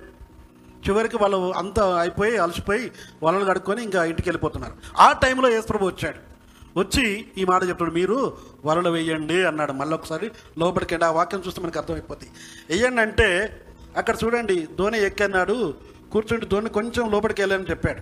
[0.89, 4.75] చివరికి వాళ్ళు అంతా అయిపోయి అలసిపోయి వలలు కడుక్కొని ఇంకా ఇంటికి వెళ్ళిపోతున్నారు.
[4.99, 6.37] ఆ టైంలో యేసుప్రభు వచ్చాడు.
[6.81, 9.73] వచ్చి ఈ మాట చెప్తాడు మీరు వలలు వేయండి అన్నాడు.
[9.73, 12.29] మళ్ళీ ఒకసారి లోపలికి వెళ్ళి ఆ వాక్యం చూస్తే మనకు అర్థమైపోద్ది.
[12.71, 13.61] వేయండి అంటే
[13.97, 15.75] అక్కడ చూడండి ధోని ఎక్కన్నాడు
[16.13, 18.01] కూర్చుంటే ధోని కొంచెం లోపలికి వెళ్ళని చెప్పాడు.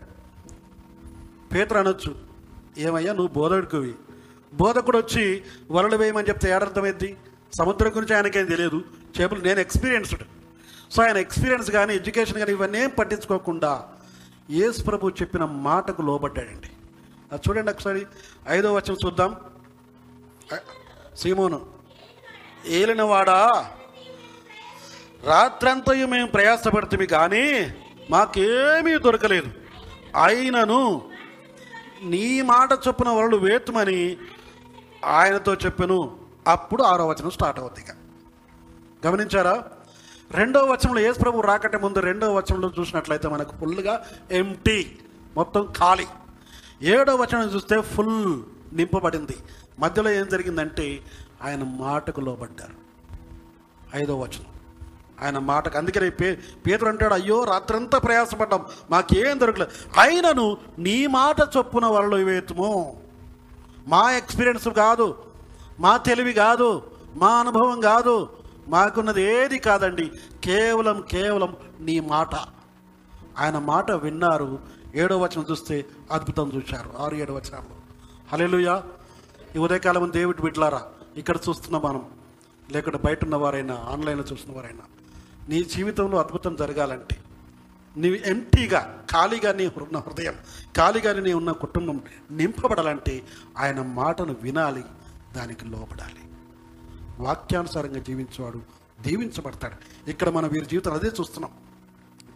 [1.54, 2.14] పేతురు అనొచ్చు
[2.78, 3.94] ఏమయ్యా నువ్వు బోధకుడివి.
[4.54, 7.16] బోధకుడు వచ్చి వలలు వేయమని చెప్తే ఏడర్థమైంది
[7.52, 8.84] సముద్రం గురించి ఆయనకేం తెలియదు.
[9.20, 10.22] చేపలు నేను ఎక్స్పీరియన్స్డ్.
[10.96, 13.88] సో ఆయన ఎక్స్పీరియన్స్ కానీ ఎడ్యుకేషన్ కానీ ఇవన్నీ ఏం పట్టించుకోకుండా
[14.50, 16.70] యేసు ప్రభు చెప్పిన మాటకు లోబడ్డాడండి.
[17.32, 18.06] అది చూడండి ఒకసారి
[18.48, 19.36] ఐదో వచనం చూద్దాం.
[21.16, 21.66] సీమోను
[22.66, 23.70] ఏలినవాడా?
[25.24, 27.74] రాత్రంతయు మేము ప్రయాసపడుతుంది కానీ
[28.10, 29.50] మాకేమీ దొరకలేదు.
[30.24, 31.10] అయినను
[32.02, 34.16] నీ మాట చొప్పున వలలు వేతుమని
[35.04, 36.18] ఆయనతో చెప్పాను.
[36.48, 37.96] అప్పుడు ఆరో వచనం స్టార్ట్ అవుతుంది ఇక.
[39.06, 39.64] గమనించారా?
[40.30, 44.98] రెండో వచనంలో యేసు ప్రభు రాకటే ముందు రెండో వచనంలో చూసినట్లయితే మనకు ఫుల్గా ఎంటీ
[45.36, 46.06] మొత్తం ఖాళీ.
[46.82, 49.36] ఏడో వచనం చూస్తే ఫుల్ నింపబడింది.
[49.78, 51.00] మధ్యలో ఏం జరిగిందంటే
[51.42, 52.84] ఆయన మాటకు లోబడ్డారు.
[53.96, 54.46] ఐదో వచనం.
[55.22, 58.64] ఆయన మాటకు అందుకనే పే పేతురు అంటాడు అయ్యో రాత్రంతా ప్రయాసపడ్డాం.
[58.90, 63.02] మాకేం దొరకలేదు ఆయనను నీ మాట చొప్పున వాళ్ళు వేతుము
[63.86, 65.24] మా ఎక్స్పీరియన్స్ కాదు
[65.80, 66.82] మా తెలివి కాదు
[67.14, 68.28] మా అనుభవం కాదు
[68.68, 70.12] మాకున్నది ఏది కాదండి.
[70.44, 72.34] కేవలం కేవలం నీ మాట.
[73.38, 74.58] ఆయన మాట విన్నారు.
[74.94, 76.90] ఏడో వచనం చూస్తే అద్భుతం చూశారు.
[76.98, 77.74] ఆరు ఏడో వచనాలు
[78.32, 78.82] హలేలుయా
[79.56, 80.82] ఈ ఉదయకాలం దేవుడి బిడ్లారా
[81.16, 82.04] ఇక్కడ చూస్తున్న మనం.
[82.72, 84.84] లేకుంటే బయట ఉన్నవారైనా ఆన్లైన్లో చూస్తున్న వారైనా
[85.48, 87.16] నీ జీవితంలో అద్భుతం జరగాలంటే
[87.96, 90.34] నీవు ఎంటీగా ఖాళీగా నీ ఉన్న హృదయం
[90.76, 93.22] ఖాళీగా నీ ఉన్న కుటుంబం నింపబడాలంటే
[93.58, 94.84] ఆయన మాటను వినాలి
[95.36, 96.23] దానికి లోపడాలి
[97.20, 98.62] వాక్యానుసారంగా జీవించేవాడు
[99.02, 100.10] దీవించబడతాడు.
[100.10, 101.50] ఇక్కడ మనం వీరి జీవితంలో అదే చూస్తున్నాం.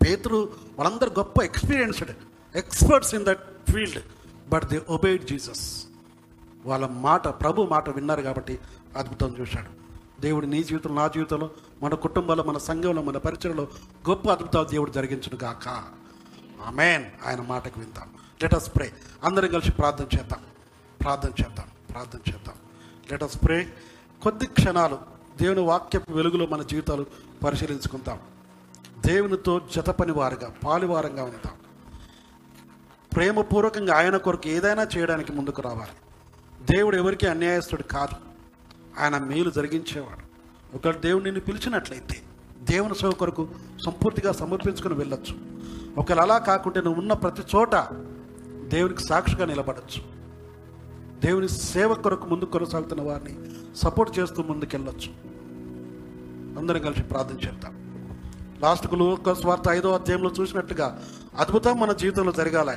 [0.07, 2.11] పేతురు వాళ్ళందరూ గొప్ప experienced
[2.57, 4.03] experts in that field
[4.49, 5.85] but they obeyed Jesus.
[6.65, 8.59] వాళ్ళ మాట ప్రభు మాట విన్నారు కాబట్టి
[8.97, 9.89] అద్భుతం చూశాడు.
[10.21, 11.51] దేవుడు నీ జీవితంలో నా జీవితంలో
[11.83, 13.69] మన కుటుంబంలో మన సంఘంలో మన పరిచయంలో
[14.09, 15.69] గొప్ప అద్భుతాలు దేవుడు జరిగించును గాక.
[16.67, 17.05] ఆమెన్.
[17.27, 18.11] ఆయన మాటకు విందాం.
[18.43, 18.93] లెట్ అస్ ప్రే
[19.25, 20.41] అందరం కలిసి ప్రార్థన చేద్దాం.
[21.01, 21.67] ప్రార్థన చేద్దాం.
[21.91, 22.55] ప్రార్థన చేద్దాం.
[23.11, 23.73] లెట్ అస్ ప్రే
[24.23, 24.99] కొద్ది క్షణాలు
[25.41, 27.07] దేవుని వాక్యపు వెలుగులో మన జీవితాలు
[27.45, 28.19] పరిశీలించుకుంటాం
[29.07, 31.53] దేవునితో జతపని వారుగా పాలివారంగా ఉంటాం.
[33.15, 35.91] ప్రేమపూర్వకంగా ఆయన కొరకు ఏదైనా చేయడానికి ముందుకు రావాలి.
[36.75, 38.17] దేవుడు ఎవరికి అన్యాయస్తుడు కాదు.
[39.01, 40.29] ఆయన మేలు జరిగించేవాడు.
[40.77, 42.23] ఒకవేళ దేవుడు నిన్ను పిలిచినట్లయితే
[42.61, 43.49] దేవుని సేవ కొరకు
[43.85, 45.37] సంపూర్తిగా సమర్పించుకుని వెళ్ళొచ్చు.
[46.01, 47.75] ఒకవేళ అలా కాకుంటే నువ్వు ఉన్న ప్రతి చోట
[48.67, 50.18] దేవునికి సాక్షిగా నిలబడచ్చు.
[51.19, 53.39] దేవుని సేవ కొరకు ముందు కొనసాగుతున్న వారిని
[53.77, 55.29] సపోర్ట్ చేస్తూ ముందుకెళ్ళొచ్చు.
[56.59, 57.79] అందరం కలిసి ప్రార్థన చేద్దాం.
[58.61, 61.03] లాస్ట్కు లోక స్వార్థ ఐదో అధ్యాయంలో చూసినట్టుగా
[61.39, 62.77] అద్భుతం మన జీవితంలో జరగాలి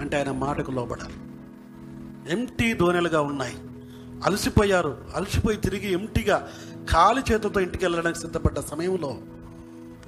[0.00, 1.14] అంటే ఆయన మాటకు లోబడాలి.
[2.32, 3.54] ఎంటీ దోనెలుగా ఉన్నాయి.
[4.24, 5.04] అలసిపోయారు.
[5.14, 6.48] అలసిపోయి తిరిగి ఎంటీగా
[6.92, 9.16] ఖాళీ చేతులతో ఇంటికి వెళ్ళడానికి సిద్ధపడ్డ సమయంలో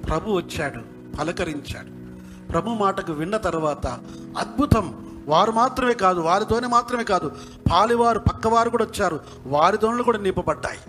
[0.07, 0.81] ప్రభు వచ్చాడు
[1.17, 2.05] పలకరించాడు.
[2.47, 3.87] ప్రభు మాటకు విన్న తర్వాత
[4.37, 7.31] అద్భుతం వారు మాత్రమే కాదు వారితోనే మాత్రమే కాదు
[7.71, 9.19] పాలివారు పక్కవారు కూడా వచ్చారు.
[9.45, 10.79] వారి కూడా నింపబడ్డాయి.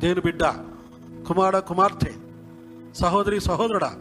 [0.00, 0.44] దేని బిడ్డ
[1.28, 2.12] కుమార కుమార్తె
[2.94, 3.94] సహోదరి సహోదరుడా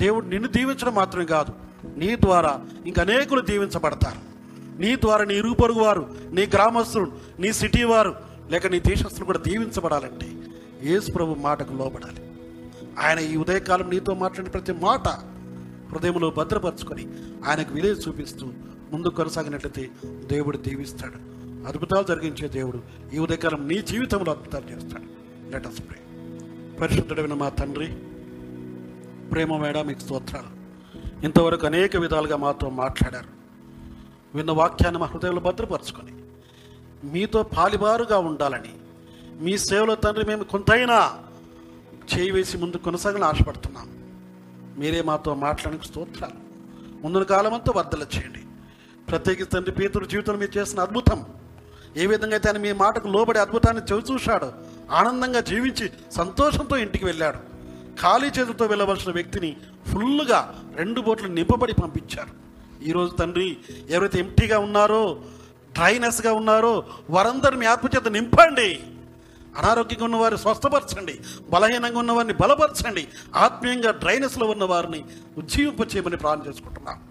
[0.00, 1.52] దేవుడు నిన్ను దీవించడం మాత్రమే కాదు
[1.96, 4.26] నీ ద్వారా ఇంక అనేకులు దీవించబడతారు.
[4.80, 8.14] నీ ద్వారా నీ ఇరుగు పొరుగు వారు నీ గ్రామస్తులు నీ సిటీ వారు
[8.50, 10.32] లేక నీ దేశస్తులు కూడా దీవించబడాలంటే
[10.82, 12.30] యేసు ప్రభు మాటకు లోబడాలి.
[13.00, 15.08] ఆయన ఈ ఉదయకాలం నీతో మాట్లాడిన ప్రతి మాట
[15.92, 17.08] హృదయంలో భద్రపరచుకొని
[17.48, 18.46] ఆయనకు విలువ చూపిస్తూ
[18.92, 19.90] ముందు కొనసాగినట్లయితే
[20.26, 21.36] దేవుడు దీవిస్తాడు.
[21.68, 22.82] అద్భుతాలు జరిగించే దేవుడు
[23.14, 25.04] ఈ ఉదయకాలం నీ జీవితంలో అద్భుతాలు చేస్తాడు.
[25.50, 25.98] లెట్ అస్ ప్రే
[26.80, 27.86] పరిశుద్ధుడైన మా తండ్రి
[29.28, 30.56] ప్రేమ మేడ మీకు స్తోత్రాలు.
[31.24, 33.28] ఇంతవరకు అనేక విధాలుగా మాతో మాట్లాడారు.
[34.34, 36.12] విన్న వాక్యాన్ని మా హృదయంలో భద్రపరచుకొని
[37.12, 38.72] మీతో పాలిబారుగా ఉండాలని
[39.40, 41.12] మీ సేవలో తండ్రి మేము కొంతైనా
[42.16, 43.88] చేయి వేసి ముందు కొనసాగాలని ఆశపడుతున్నాం.
[44.78, 46.46] మీరే మాతో మాట్లాడడానికి స్తోత్రాలు.
[47.02, 48.45] ముందున కాలమంతా వర్ధల చేయండి.
[49.10, 51.24] ప్రత్యేకించి తండ్రి పేతుడు జీవితంలో మీరు చేసిన అద్భుతం.
[51.96, 54.52] ఏ విధంగా అయితే ఆయన మీ మాటకు లోబడి అద్భుతాన్ని చవి చూశాడు
[54.90, 57.38] ఆనందంగా జీవించి సంతోషంతో ఇంటికి వెళ్ళాడు.
[58.00, 59.56] ఖాళీ చేతులతో వెళ్ళవలసిన వ్యక్తిని
[59.92, 62.30] ఫుల్గా రెండు బోట్లు నింపబడి పంపించారు.
[62.84, 63.56] ఈరోజు తండ్రి
[63.90, 65.22] ఎవరైతే ఎంటీగా ఉన్నారో
[65.72, 68.80] డ్రైనెస్గా ఉన్నారో వారందరూ మీ ఆత్మచేత నింపండి.
[69.58, 71.20] అనారోగ్యంగా ఉన్నవారిని స్వస్థపరచండి.
[71.50, 73.08] బలహీనంగా ఉన్నవారిని బలపరచండి.
[73.36, 75.04] ఆత్మీయంగా డ్రైనెస్లో ఉన్న వారిని
[75.38, 77.02] ఉజ్జీవింపచేయమని ప్రార్థన చేసుకుంటున్నాం.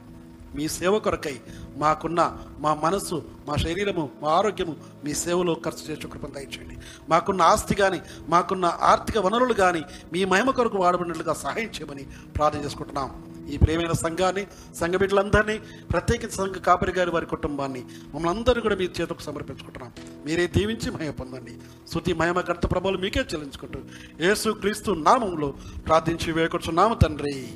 [0.56, 1.36] మీ సేవ కొరకై
[1.78, 2.22] మాకున్న
[2.60, 6.78] మా మనస్సు మా శరీరము మా ఆరోగ్యము మీ సేవలో ఖర్చు చేసే కృపను దయచేయండి.
[7.10, 9.82] మాకున్న ఆస్తి కానీ మాకున్న ఆర్థిక వనరులు కానీ
[10.14, 12.04] మీ మహిమ కొరకు వాడబడినట్లుగా సహాయం చేయమని
[12.36, 13.10] ప్రార్థన చేసుకుంటున్నాం.
[13.50, 15.58] ఈ ప్రేమైన సంఘాన్ని సంఘ బిడ్డలందరినీ
[15.92, 17.82] ప్రత్యేకించి సంఘ కాపరి గారి వారి కుటుంబాన్ని
[18.14, 19.92] మమ్మల్ని అందరూ కూడా మీ చేతులకు సమర్పించుకుంటున్నాం.
[20.26, 21.58] మీరే దీవించి మహిమ పొందండి.
[21.94, 23.80] శృతి మహిమ కర్త ప్రభావం మీకే చెల్లించుకుంటూ
[24.22, 25.54] యేసు క్రీస్తు నామంలో
[25.88, 27.48] ప్రార్థించి వేకొచ్చున్నాము తండ్రి.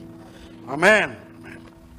[0.72, 1.12] Amen